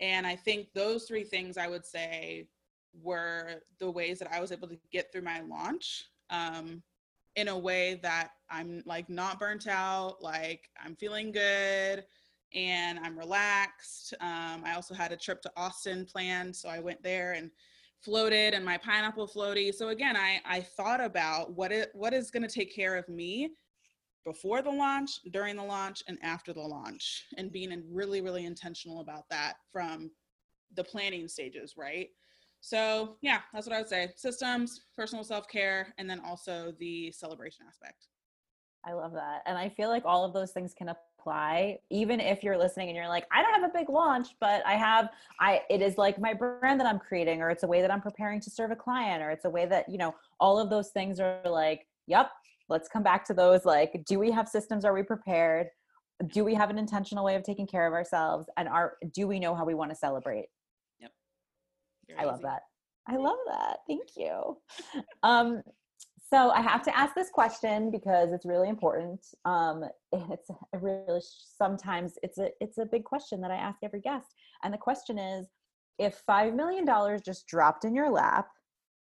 And 0.00 0.26
i 0.26 0.34
think 0.34 0.72
those 0.74 1.04
three 1.04 1.22
things 1.22 1.56
i 1.56 1.68
would 1.68 1.86
say 1.86 2.48
were 3.00 3.62
the 3.78 3.90
ways 3.90 4.18
that 4.18 4.32
i 4.32 4.40
was 4.40 4.50
able 4.50 4.68
to 4.68 4.78
get 4.90 5.12
through 5.12 5.22
my 5.22 5.40
launch 5.42 6.04
um, 6.30 6.82
in 7.36 7.46
a 7.46 7.58
way 7.58 8.00
that 8.02 8.30
i'm 8.50 8.82
like 8.86 9.08
not 9.08 9.38
burnt 9.38 9.68
out 9.68 10.16
like 10.20 10.68
i'm 10.84 10.96
feeling 10.96 11.30
good 11.30 12.04
and 12.54 12.98
i'm 13.00 13.16
relaxed. 13.16 14.14
Um, 14.20 14.62
i 14.64 14.72
also 14.74 14.94
had 14.94 15.12
a 15.12 15.16
trip 15.16 15.40
to 15.42 15.52
austin 15.56 16.04
planned 16.04 16.54
so 16.56 16.68
i 16.68 16.80
went 16.80 17.02
there 17.04 17.34
and 17.34 17.52
floated 18.04 18.54
and 18.54 18.64
my 18.64 18.76
pineapple 18.78 19.26
floaty. 19.26 19.74
So 19.74 19.88
again, 19.88 20.16
I, 20.16 20.40
I 20.44 20.60
thought 20.60 21.02
about 21.02 21.52
what 21.54 21.72
it 21.72 21.90
what 21.94 22.12
is 22.12 22.30
going 22.30 22.42
to 22.42 22.54
take 22.54 22.74
care 22.74 22.96
of 22.96 23.08
me 23.08 23.50
before 24.24 24.62
the 24.62 24.70
launch, 24.70 25.20
during 25.32 25.56
the 25.56 25.62
launch, 25.62 26.02
and 26.08 26.18
after 26.22 26.52
the 26.52 26.60
launch, 26.60 27.24
and 27.36 27.52
being 27.52 27.82
really, 27.90 28.20
really 28.20 28.46
intentional 28.46 29.00
about 29.00 29.28
that 29.30 29.54
from 29.72 30.10
the 30.74 30.84
planning 30.84 31.28
stages, 31.28 31.74
right? 31.76 32.08
So 32.60 33.16
yeah, 33.20 33.40
that's 33.52 33.66
what 33.66 33.76
I 33.76 33.80
would 33.80 33.88
say. 33.88 34.12
Systems, 34.16 34.80
personal 34.96 35.24
self-care, 35.24 35.94
and 35.98 36.08
then 36.08 36.20
also 36.24 36.72
the 36.78 37.12
celebration 37.12 37.66
aspect. 37.68 38.06
I 38.86 38.92
love 38.92 39.12
that. 39.12 39.42
And 39.46 39.56
I 39.58 39.68
feel 39.68 39.88
like 39.88 40.04
all 40.04 40.24
of 40.24 40.32
those 40.32 40.52
things 40.52 40.74
can 40.74 40.88
apply 40.88 41.04
even 41.90 42.20
if 42.20 42.42
you're 42.42 42.58
listening 42.58 42.88
and 42.88 42.96
you're 42.96 43.08
like, 43.08 43.26
I 43.32 43.42
don't 43.42 43.54
have 43.54 43.70
a 43.70 43.72
big 43.72 43.88
launch, 43.88 44.28
but 44.40 44.64
I 44.66 44.74
have 44.74 45.10
I 45.40 45.62
it 45.70 45.82
is 45.82 45.98
like 45.98 46.18
my 46.18 46.34
brand 46.34 46.80
that 46.80 46.86
I'm 46.86 46.98
creating 46.98 47.40
or 47.40 47.50
it's 47.50 47.62
a 47.62 47.66
way 47.66 47.80
that 47.80 47.90
I'm 47.90 48.00
preparing 48.00 48.40
to 48.40 48.50
serve 48.50 48.70
a 48.70 48.76
client 48.76 49.22
or 49.22 49.30
it's 49.30 49.44
a 49.44 49.50
way 49.50 49.66
that, 49.66 49.88
you 49.88 49.98
know, 49.98 50.14
all 50.40 50.58
of 50.58 50.70
those 50.70 50.90
things 50.90 51.20
are 51.20 51.40
like, 51.44 51.86
yep, 52.06 52.30
let's 52.68 52.88
come 52.88 53.02
back 53.02 53.24
to 53.26 53.34
those 53.34 53.64
like 53.64 54.04
do 54.06 54.18
we 54.18 54.30
have 54.30 54.48
systems 54.48 54.84
are 54.84 54.94
we 54.94 55.02
prepared? 55.02 55.68
Do 56.32 56.44
we 56.44 56.54
have 56.54 56.70
an 56.70 56.78
intentional 56.78 57.24
way 57.24 57.34
of 57.34 57.42
taking 57.42 57.66
care 57.66 57.86
of 57.86 57.92
ourselves 57.92 58.48
and 58.56 58.68
are 58.68 58.94
do 59.12 59.26
we 59.26 59.38
know 59.38 59.54
how 59.54 59.64
we 59.64 59.74
want 59.74 59.90
to 59.90 59.96
celebrate? 59.96 60.46
Yep. 61.00 61.10
Very 62.08 62.20
I 62.20 62.24
love 62.24 62.42
that. 62.42 62.62
I 63.06 63.16
love 63.16 63.38
that. 63.46 63.78
Thank 63.86 64.16
you. 64.16 64.56
Um, 65.22 65.62
so 66.34 66.50
I 66.50 66.62
have 66.62 66.82
to 66.82 66.98
ask 66.98 67.14
this 67.14 67.30
question 67.30 67.92
because 67.92 68.32
it's 68.32 68.44
really 68.44 68.68
important. 68.68 69.20
Um, 69.44 69.84
it's 70.12 70.50
really 70.80 71.20
sometimes 71.56 72.14
it's 72.24 72.38
a 72.38 72.48
it's 72.60 72.78
a 72.78 72.86
big 72.86 73.04
question 73.04 73.40
that 73.42 73.52
I 73.52 73.56
ask 73.56 73.78
every 73.84 74.00
guest, 74.00 74.34
and 74.64 74.74
the 74.74 74.78
question 74.78 75.16
is: 75.16 75.46
If 76.00 76.22
five 76.26 76.54
million 76.54 76.84
dollars 76.84 77.20
just 77.24 77.46
dropped 77.46 77.84
in 77.84 77.94
your 77.94 78.10
lap, 78.10 78.48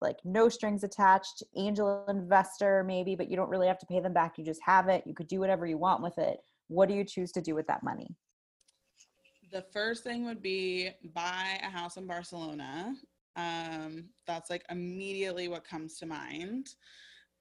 like 0.02 0.18
no 0.24 0.50
strings 0.50 0.84
attached, 0.84 1.44
angel 1.56 2.04
investor 2.10 2.84
maybe, 2.84 3.16
but 3.16 3.30
you 3.30 3.36
don't 3.36 3.50
really 3.50 3.68
have 3.68 3.80
to 3.80 3.86
pay 3.86 4.00
them 4.00 4.14
back. 4.14 4.40
You 4.40 4.44
just 4.44 4.62
have 4.66 4.88
it. 4.90 5.04
You 5.06 5.14
could 5.14 5.28
do 5.28 5.40
whatever 5.40 5.68
you 5.68 5.78
want 5.78 6.02
with 6.02 6.18
it. 6.18 6.40
What 6.68 6.90
do 6.90 6.96
you 6.96 7.04
choose 7.04 7.32
to 7.34 7.42
do 7.42 7.54
with 7.54 7.68
that 7.68 7.84
money? 7.84 8.08
The 9.52 9.66
first 9.72 10.04
thing 10.04 10.26
would 10.26 10.42
be 10.42 10.90
buy 11.14 11.60
a 11.62 11.70
house 11.70 11.98
in 11.98 12.08
Barcelona. 12.08 12.96
Um, 13.36 14.06
that's 14.26 14.50
like 14.50 14.66
immediately 14.72 15.48
what 15.48 15.64
comes 15.64 15.98
to 16.00 16.08
mind. 16.08 16.70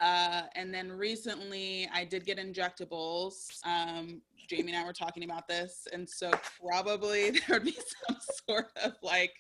Uh, 0.01 0.43
and 0.55 0.73
then 0.73 0.91
recently 0.91 1.89
I 1.93 2.05
did 2.05 2.25
get 2.25 2.39
injectables. 2.39 3.59
Um, 3.65 4.23
Jamie 4.49 4.73
and 4.73 4.83
I 4.83 4.87
were 4.87 4.93
talking 4.93 5.25
about 5.25 5.47
this. 5.47 5.87
And 5.93 6.09
so 6.09 6.31
probably 6.61 7.31
there 7.49 7.59
would 7.59 7.65
be 7.65 7.77
some 8.07 8.17
sort 8.49 8.71
of 8.83 8.93
like, 9.03 9.35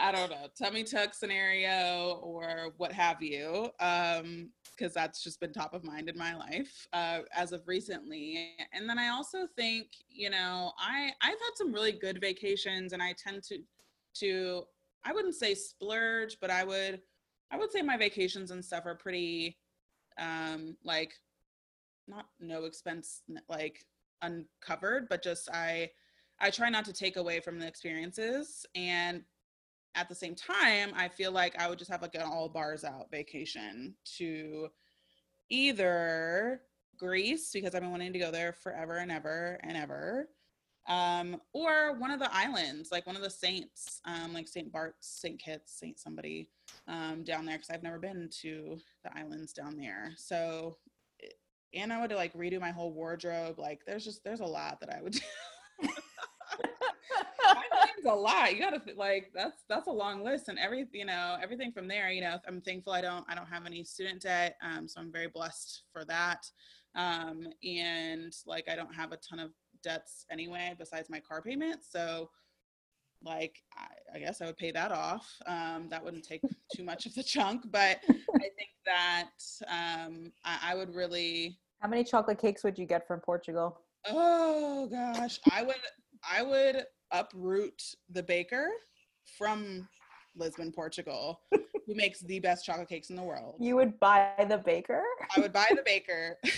I 0.00 0.10
don't 0.12 0.30
know, 0.30 0.48
tummy 0.58 0.84
tuck 0.84 1.14
scenario 1.14 2.20
or 2.22 2.72
what 2.76 2.92
have 2.92 3.22
you. 3.22 3.70
Um, 3.80 4.50
because 4.76 4.92
that's 4.92 5.22
just 5.22 5.40
been 5.40 5.52
top 5.52 5.72
of 5.72 5.84
mind 5.84 6.08
in 6.08 6.18
my 6.18 6.34
life 6.34 6.88
uh, 6.92 7.20
as 7.34 7.52
of 7.52 7.62
recently. 7.66 8.56
And 8.72 8.88
then 8.88 8.98
I 8.98 9.08
also 9.08 9.46
think, 9.56 9.88
you 10.08 10.30
know, 10.30 10.72
I 10.78 11.12
I've 11.22 11.30
had 11.30 11.56
some 11.56 11.72
really 11.72 11.92
good 11.92 12.20
vacations, 12.20 12.92
and 12.92 13.02
I 13.02 13.14
tend 13.16 13.42
to 13.44 13.58
to 14.20 14.64
I 15.04 15.12
wouldn't 15.12 15.34
say 15.34 15.54
splurge, 15.54 16.38
but 16.40 16.50
I 16.50 16.64
would 16.64 17.00
I 17.54 17.56
would 17.56 17.70
say 17.70 17.82
my 17.82 17.96
vacations 17.96 18.50
and 18.50 18.64
stuff 18.64 18.84
are 18.84 18.96
pretty 18.96 19.58
um 20.18 20.76
like 20.84 21.12
not 22.08 22.26
no 22.40 22.64
expense 22.64 23.22
like 23.48 23.84
uncovered, 24.22 25.08
but 25.08 25.22
just 25.22 25.48
I 25.50 25.90
I 26.40 26.50
try 26.50 26.68
not 26.68 26.84
to 26.86 26.92
take 26.92 27.16
away 27.16 27.38
from 27.38 27.60
the 27.60 27.66
experiences. 27.66 28.66
And 28.74 29.22
at 29.94 30.08
the 30.08 30.14
same 30.16 30.34
time, 30.34 30.92
I 30.96 31.08
feel 31.08 31.30
like 31.30 31.56
I 31.56 31.68
would 31.68 31.78
just 31.78 31.90
have 31.92 32.02
like 32.02 32.16
an 32.16 32.22
all 32.22 32.48
bars 32.48 32.82
out 32.82 33.10
vacation 33.12 33.94
to 34.18 34.68
either 35.48 36.62
Greece 36.98 37.50
because 37.52 37.74
I've 37.74 37.82
been 37.82 37.92
wanting 37.92 38.12
to 38.14 38.18
go 38.18 38.32
there 38.32 38.52
forever 38.52 38.96
and 38.96 39.12
ever 39.12 39.60
and 39.62 39.76
ever, 39.76 40.28
um, 40.86 41.40
or 41.52 41.94
one 41.98 42.10
of 42.10 42.18
the 42.20 42.34
islands, 42.34 42.92
like 42.92 43.06
one 43.06 43.16
of 43.16 43.22
the 43.22 43.30
saints, 43.30 44.00
um, 44.04 44.32
like 44.34 44.48
Saint 44.48 44.70
Bart's, 44.70 45.08
Saint 45.20 45.38
Kitts, 45.38 45.78
Saint 45.78 45.98
somebody 45.98 46.50
um, 46.88 47.22
down 47.24 47.46
there 47.46 47.56
because 47.56 47.70
I've 47.70 47.82
never 47.82 47.98
been 47.98 48.28
to 48.42 48.78
the 49.02 49.16
islands 49.16 49.52
down 49.52 49.76
there. 49.76 50.12
So, 50.16 50.76
eh, 51.22 51.28
and 51.74 51.92
I 51.92 52.00
would 52.00 52.12
like 52.12 52.34
redo 52.34 52.60
my 52.60 52.70
whole 52.70 52.92
wardrobe. 52.92 53.58
Like, 53.58 53.80
there's 53.86 54.04
just 54.04 54.24
there's 54.24 54.40
a 54.40 54.46
lot 54.46 54.80
that 54.80 54.94
I 54.94 55.02
would 55.02 55.12
do. 55.12 55.20
a 58.06 58.14
lot. 58.14 58.52
You 58.52 58.60
gotta 58.60 58.82
like 58.96 59.30
that's 59.34 59.62
that's 59.68 59.88
a 59.88 59.92
long 59.92 60.22
list, 60.22 60.48
and 60.48 60.58
every 60.58 60.86
you 60.92 61.04
know 61.04 61.36
everything 61.42 61.72
from 61.72 61.88
there. 61.88 62.10
You 62.10 62.22
know, 62.22 62.38
I'm 62.46 62.60
thankful 62.60 62.92
I 62.92 63.00
don't 63.00 63.24
I 63.28 63.34
don't 63.34 63.46
have 63.46 63.66
any 63.66 63.84
student 63.84 64.22
debt, 64.22 64.56
um, 64.62 64.88
so 64.88 65.00
I'm 65.00 65.12
very 65.12 65.28
blessed 65.28 65.82
for 65.92 66.04
that. 66.06 66.50
Um, 66.94 67.48
and 67.64 68.32
like 68.46 68.68
I 68.70 68.76
don't 68.76 68.94
have 68.94 69.12
a 69.12 69.16
ton 69.16 69.38
of 69.38 69.50
debts 69.84 70.26
anyway 70.30 70.74
besides 70.78 71.08
my 71.08 71.20
car 71.20 71.42
payment, 71.42 71.82
so 71.88 72.30
like 73.24 73.62
I, 73.76 74.16
I 74.16 74.18
guess 74.18 74.40
I 74.40 74.46
would 74.46 74.56
pay 74.56 74.70
that 74.72 74.92
off. 74.92 75.30
Um, 75.46 75.88
that 75.90 76.04
wouldn't 76.04 76.24
take 76.24 76.42
too 76.74 76.84
much 76.84 77.06
of 77.06 77.14
the 77.14 77.22
chunk, 77.22 77.62
but 77.70 77.98
I 78.08 78.48
think 78.56 78.70
that 78.86 79.30
um, 79.68 80.32
I, 80.44 80.72
I 80.72 80.74
would 80.74 80.94
really. 80.94 81.58
How 81.80 81.88
many 81.88 82.04
chocolate 82.04 82.38
cakes 82.38 82.64
would 82.64 82.78
you 82.78 82.86
get 82.86 83.06
from 83.06 83.20
Portugal? 83.20 83.80
Oh 84.08 84.86
gosh, 84.90 85.38
I 85.50 85.62
would 85.62 85.76
I 86.28 86.42
would 86.42 86.84
uproot 87.12 87.82
the 88.10 88.22
baker 88.22 88.68
from 89.38 89.88
Lisbon, 90.36 90.72
Portugal, 90.72 91.40
who 91.50 91.94
makes 91.94 92.20
the 92.20 92.40
best 92.40 92.64
chocolate 92.64 92.88
cakes 92.88 93.10
in 93.10 93.16
the 93.16 93.22
world. 93.22 93.56
You 93.58 93.76
would 93.76 93.98
buy 94.00 94.32
the 94.48 94.58
baker? 94.58 95.02
I 95.36 95.40
would 95.40 95.52
buy 95.52 95.66
the 95.70 95.82
baker. 95.84 96.38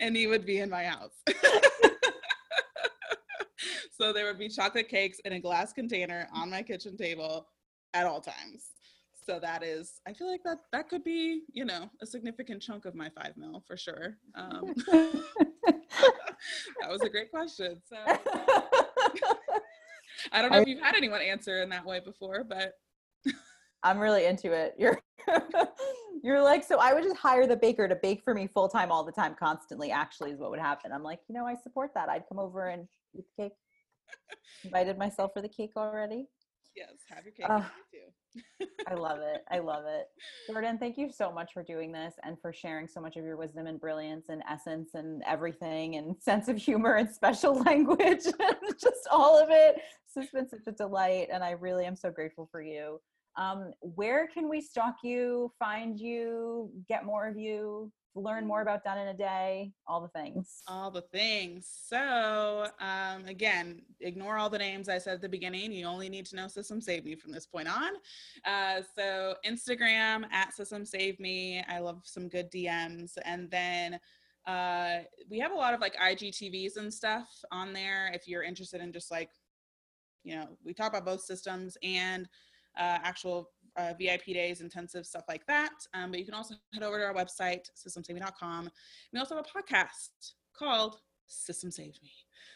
and 0.00 0.16
he 0.16 0.26
would 0.26 0.46
be 0.46 0.58
in 0.58 0.70
my 0.70 0.84
house. 0.84 1.22
so 3.92 4.12
there 4.12 4.26
would 4.26 4.38
be 4.38 4.48
chocolate 4.48 4.88
cakes 4.88 5.18
in 5.24 5.32
a 5.32 5.40
glass 5.40 5.72
container 5.72 6.28
on 6.32 6.50
my 6.50 6.62
kitchen 6.62 6.96
table 6.96 7.48
at 7.94 8.06
all 8.06 8.20
times. 8.20 8.66
So 9.26 9.40
that 9.40 9.62
is, 9.62 10.00
I 10.06 10.12
feel 10.12 10.30
like 10.30 10.42
that 10.44 10.58
that 10.72 10.90
could 10.90 11.02
be, 11.02 11.44
you 11.52 11.64
know, 11.64 11.88
a 12.02 12.06
significant 12.06 12.60
chunk 12.60 12.84
of 12.84 12.94
my 12.94 13.08
five 13.08 13.32
mil 13.36 13.64
for 13.66 13.76
sure. 13.76 14.18
Um, 14.34 14.74
that 14.86 15.22
was 16.88 17.00
a 17.02 17.08
great 17.08 17.30
question. 17.30 17.80
So 17.88 17.96
I 20.32 20.42
don't 20.42 20.52
know 20.52 20.60
if 20.60 20.68
you've 20.68 20.82
had 20.82 20.94
anyone 20.94 21.22
answer 21.22 21.62
in 21.62 21.70
that 21.70 21.86
way 21.86 22.00
before, 22.00 22.44
but 22.44 22.74
I'm 23.82 23.98
really 23.98 24.26
into 24.26 24.52
it. 24.52 24.74
You're 24.78 25.00
you're 26.22 26.42
like, 26.42 26.64
so 26.64 26.78
I 26.78 26.92
would 26.92 27.04
just 27.04 27.16
hire 27.16 27.46
the 27.46 27.56
baker 27.56 27.88
to 27.88 27.96
bake 27.96 28.22
for 28.22 28.34
me 28.34 28.46
full 28.46 28.68
time 28.68 28.90
all 28.90 29.04
the 29.04 29.12
time, 29.12 29.34
constantly, 29.38 29.90
actually, 29.90 30.30
is 30.30 30.38
what 30.38 30.50
would 30.50 30.60
happen. 30.60 30.92
I'm 30.92 31.02
like, 31.02 31.20
you 31.28 31.34
know, 31.34 31.46
I 31.46 31.54
support 31.54 31.90
that. 31.94 32.08
I'd 32.08 32.28
come 32.28 32.38
over 32.38 32.68
and 32.68 32.86
eat 33.14 33.24
the 33.36 33.44
cake. 33.44 33.52
Invited 34.64 34.98
myself 34.98 35.32
for 35.32 35.42
the 35.42 35.48
cake 35.48 35.72
already. 35.76 36.26
Yes, 36.76 36.88
have 37.08 37.24
your 37.24 37.32
cake 37.32 37.46
uh, 37.48 37.60
too. 37.92 38.66
I 38.88 38.94
love 38.94 39.20
it. 39.20 39.44
I 39.50 39.60
love 39.60 39.84
it. 39.86 40.06
Jordan, 40.50 40.76
thank 40.78 40.98
you 40.98 41.08
so 41.10 41.30
much 41.30 41.52
for 41.52 41.62
doing 41.62 41.92
this 41.92 42.14
and 42.24 42.36
for 42.40 42.52
sharing 42.52 42.88
so 42.88 43.00
much 43.00 43.16
of 43.16 43.24
your 43.24 43.36
wisdom 43.36 43.66
and 43.68 43.80
brilliance 43.80 44.26
and 44.28 44.42
essence 44.50 44.90
and 44.94 45.22
everything 45.26 45.96
and 45.96 46.16
sense 46.20 46.48
of 46.48 46.56
humor 46.56 46.94
and 46.94 47.08
special 47.08 47.54
language 47.64 48.24
and 48.26 48.56
just 48.80 49.06
all 49.10 49.40
of 49.40 49.50
it. 49.50 49.76
This 50.14 50.24
has 50.24 50.30
been 50.30 50.48
such 50.48 50.66
a 50.66 50.72
delight 50.72 51.28
and 51.32 51.44
I 51.44 51.52
really 51.52 51.84
am 51.84 51.96
so 51.96 52.10
grateful 52.10 52.48
for 52.50 52.60
you. 52.60 53.00
Um, 53.36 53.72
where 53.80 54.28
can 54.28 54.48
we 54.48 54.60
stalk 54.60 54.96
you, 55.02 55.50
find 55.58 55.98
you, 55.98 56.70
get 56.88 57.04
more 57.04 57.26
of 57.26 57.36
you? 57.36 57.92
learn 58.14 58.46
more 58.46 58.62
about 58.62 58.84
Done 58.84 58.98
in 58.98 59.08
a 59.08 59.14
Day, 59.14 59.72
all 59.86 60.00
the 60.00 60.08
things. 60.08 60.62
All 60.68 60.90
the 60.90 61.02
things. 61.02 61.68
So, 61.86 62.68
um, 62.80 63.24
again, 63.26 63.82
ignore 64.00 64.36
all 64.36 64.48
the 64.48 64.58
names 64.58 64.88
I 64.88 64.98
said 64.98 65.14
at 65.14 65.20
the 65.20 65.28
beginning. 65.28 65.72
You 65.72 65.86
only 65.86 66.08
need 66.08 66.26
to 66.26 66.36
know 66.36 66.46
Systems 66.46 66.84
Saved 66.84 67.04
Me 67.04 67.16
from 67.16 67.32
this 67.32 67.46
point 67.46 67.68
on. 67.68 67.92
Uh, 68.44 68.82
so, 68.94 69.34
Instagram 69.44 70.24
at 70.32 70.54
Systems 70.54 70.90
Saved 70.90 71.18
Me. 71.18 71.64
I 71.68 71.80
love 71.80 72.02
some 72.04 72.28
good 72.28 72.50
DMs. 72.52 73.12
And 73.24 73.50
then 73.50 73.98
uh, 74.46 74.98
we 75.28 75.38
have 75.40 75.52
a 75.52 75.56
lot 75.56 75.74
of 75.74 75.80
like 75.80 75.96
IGTVs 75.96 76.76
and 76.76 76.92
stuff 76.92 77.28
on 77.50 77.72
there 77.72 78.12
if 78.14 78.28
you're 78.28 78.42
interested 78.42 78.80
in 78.80 78.92
just 78.92 79.10
like, 79.10 79.30
you 80.22 80.36
know, 80.36 80.56
we 80.64 80.72
talk 80.72 80.90
about 80.92 81.04
both 81.04 81.20
systems 81.22 81.76
and 81.82 82.28
uh, 82.78 82.98
actual 83.02 83.50
uh, 83.76 83.92
VIP 83.98 84.26
days, 84.26 84.60
intensive 84.60 85.06
stuff 85.06 85.24
like 85.28 85.46
that. 85.46 85.72
Um, 85.94 86.10
but 86.10 86.20
you 86.20 86.24
can 86.24 86.34
also 86.34 86.54
head 86.72 86.82
over 86.82 86.98
to 86.98 87.04
our 87.04 87.14
website, 87.14 87.68
systemssavedme.com. 87.76 88.70
We 89.12 89.18
also 89.18 89.36
have 89.36 89.44
a 89.44 89.58
podcast 89.58 90.32
called 90.56 90.98
Systems 91.26 91.76
Saved 91.76 92.00
Me. 92.02 92.10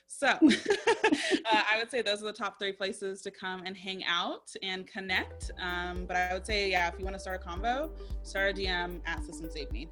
So 0.07 0.29
uh, 0.29 0.37
I 0.41 1.77
would 1.79 1.91
say 1.91 2.03
those 2.03 2.23
are 2.23 2.27
the 2.27 2.33
top 2.33 2.59
three 2.59 2.73
places 2.73 3.21
to 3.23 3.31
come 3.31 3.63
and 3.67 3.77
hang 3.77 4.05
out 4.05 4.55
and 4.63 4.87
connect. 4.87 5.51
Um, 5.61 6.07
but 6.07 6.17
I 6.17 6.33
would 6.33 6.47
say, 6.47 6.71
yeah, 6.71 6.89
if 6.89 6.99
you 6.99 7.05
want 7.05 7.15
to 7.15 7.21
start 7.21 7.43
a 7.45 7.49
convo, 7.49 7.91
start 8.23 8.51
a 8.51 8.61
DM 8.61 9.01
at 9.07 9.23
Systems 9.25 9.53
Saved 9.53 9.73
Me. 9.73 9.89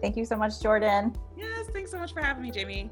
Thank 0.00 0.16
you 0.16 0.24
so 0.26 0.36
much, 0.36 0.60
Jordan. 0.60 1.16
Yes, 1.36 1.66
thanks 1.72 1.90
so 1.90 1.98
much 1.98 2.12
for 2.12 2.20
having 2.20 2.42
me, 2.42 2.50
Jamie. 2.50 2.90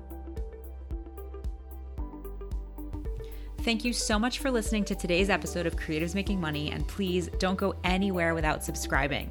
Thank 3.65 3.85
you 3.85 3.93
so 3.93 4.19
much 4.19 4.41
for 4.41 4.51
listening 4.51 4.85
to 4.87 4.97
today's 4.97 5.31
episode 5.31 5.67
of 5.67 5.77
Creatives 5.77 6.17
Making 6.17 6.41
Money, 6.41 6.73
and 6.73 6.87
please 6.89 7.29
don't 7.39 7.57
go 7.57 7.77
anywhere 7.85 8.35
without 8.35 8.65
subscribing. 8.65 9.31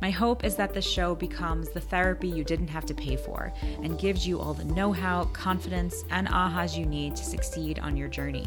My 0.00 0.08
hope 0.08 0.44
is 0.44 0.54
that 0.54 0.72
the 0.72 0.80
show 0.80 1.16
becomes 1.16 1.68
the 1.68 1.80
therapy 1.80 2.28
you 2.28 2.44
didn't 2.44 2.68
have 2.68 2.86
to 2.86 2.94
pay 2.94 3.16
for 3.16 3.52
and 3.82 3.98
gives 3.98 4.24
you 4.24 4.38
all 4.38 4.54
the 4.54 4.64
know 4.66 4.92
how, 4.92 5.24
confidence, 5.32 6.04
and 6.10 6.28
ahas 6.28 6.78
you 6.78 6.86
need 6.86 7.16
to 7.16 7.24
succeed 7.24 7.80
on 7.80 7.96
your 7.96 8.06
journey. 8.06 8.46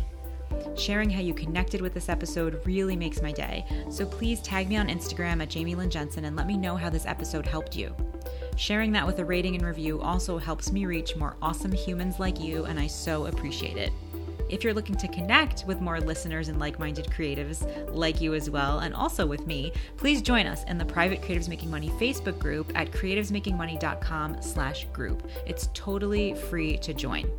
Sharing 0.78 1.10
how 1.10 1.20
you 1.20 1.34
connected 1.34 1.82
with 1.82 1.94
this 1.94 2.08
episode 2.08 2.66
really 2.66 2.96
makes 2.96 3.22
my 3.22 3.34
day, 3.34 3.66
so 3.90 4.06
please 4.06 4.40
tag 4.40 4.70
me 4.70 4.78
on 4.78 4.88
Instagram 4.88 5.42
at 5.42 5.50
Jamie 5.50 5.76
Lynn 5.76 5.90
Jensen 5.90 6.24
and 6.24 6.38
let 6.38 6.48
me 6.48 6.56
know 6.56 6.78
how 6.78 6.90
this 6.90 7.06
episode 7.06 7.46
helped 7.46 7.76
you. 7.76 7.94
Sharing 8.56 8.94
that 8.94 9.06
with 9.06 9.20
a 9.20 9.26
rating 9.26 9.56
and 9.56 9.66
review 9.66 10.00
also 10.00 10.38
helps 10.38 10.72
me 10.72 10.86
reach 10.86 11.18
more 11.18 11.36
awesome 11.42 11.74
humans 11.74 12.22
like 12.22 12.40
you, 12.40 12.64
and 12.64 12.80
I 12.80 12.88
so 12.88 13.26
appreciate 13.26 13.76
it. 13.76 13.92
If 14.54 14.64
you're 14.64 14.76
looking 14.76 14.96
to 14.98 15.08
connect 15.08 15.66
with 15.66 15.82
more 15.82 16.00
listeners 16.00 16.48
and 16.48 16.60
like 16.60 16.78
minded 16.78 17.08
creatives 17.08 17.66
like 17.92 18.22
you 18.22 18.36
as 18.36 18.52
well, 18.52 18.80
and 18.80 18.94
also 18.94 19.26
with 19.26 19.48
me, 19.48 19.74
please 19.98 20.22
join 20.22 20.46
us 20.46 20.64
in 20.66 20.78
the 20.78 20.86
private 20.86 21.24
Creatives 21.24 21.50
Making 21.50 21.72
Money 21.72 21.90
Facebook 22.00 22.38
group 22.38 22.72
at 22.76 22.92
creativesmakingmoney.com 22.92 24.44
slash 24.44 24.86
group. 24.94 25.28
It's 25.48 25.70
totally 25.74 26.36
free 26.36 26.78
to 26.78 26.94
join. 26.94 27.32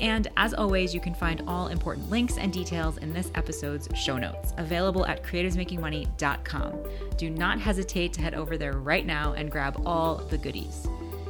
And 0.00 0.28
as 0.38 0.54
always, 0.54 0.94
you 0.94 1.00
can 1.02 1.12
find 1.12 1.42
all 1.46 1.68
important 1.68 2.08
links 2.08 2.38
and 2.38 2.50
details 2.50 2.96
in 2.96 3.12
this 3.12 3.30
episode's 3.34 3.90
show 3.94 4.16
notes, 4.16 4.54
available 4.56 5.04
at 5.04 5.22
creativesmakingmoney.com. 5.22 6.72
Do 7.18 7.28
not 7.28 7.60
hesitate 7.60 8.14
to 8.14 8.22
head 8.22 8.32
over 8.32 8.56
there 8.56 8.78
right 8.78 9.04
now 9.04 9.34
and 9.34 9.50
grab 9.50 9.82
all 9.84 10.16
the 10.16 10.38
goodies. 10.38 10.88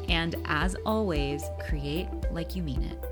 And 0.08 0.36
as 0.44 0.76
always, 0.86 1.42
create 1.68 2.06
like 2.30 2.54
you 2.54 2.62
mean 2.62 2.84
it. 2.84 3.09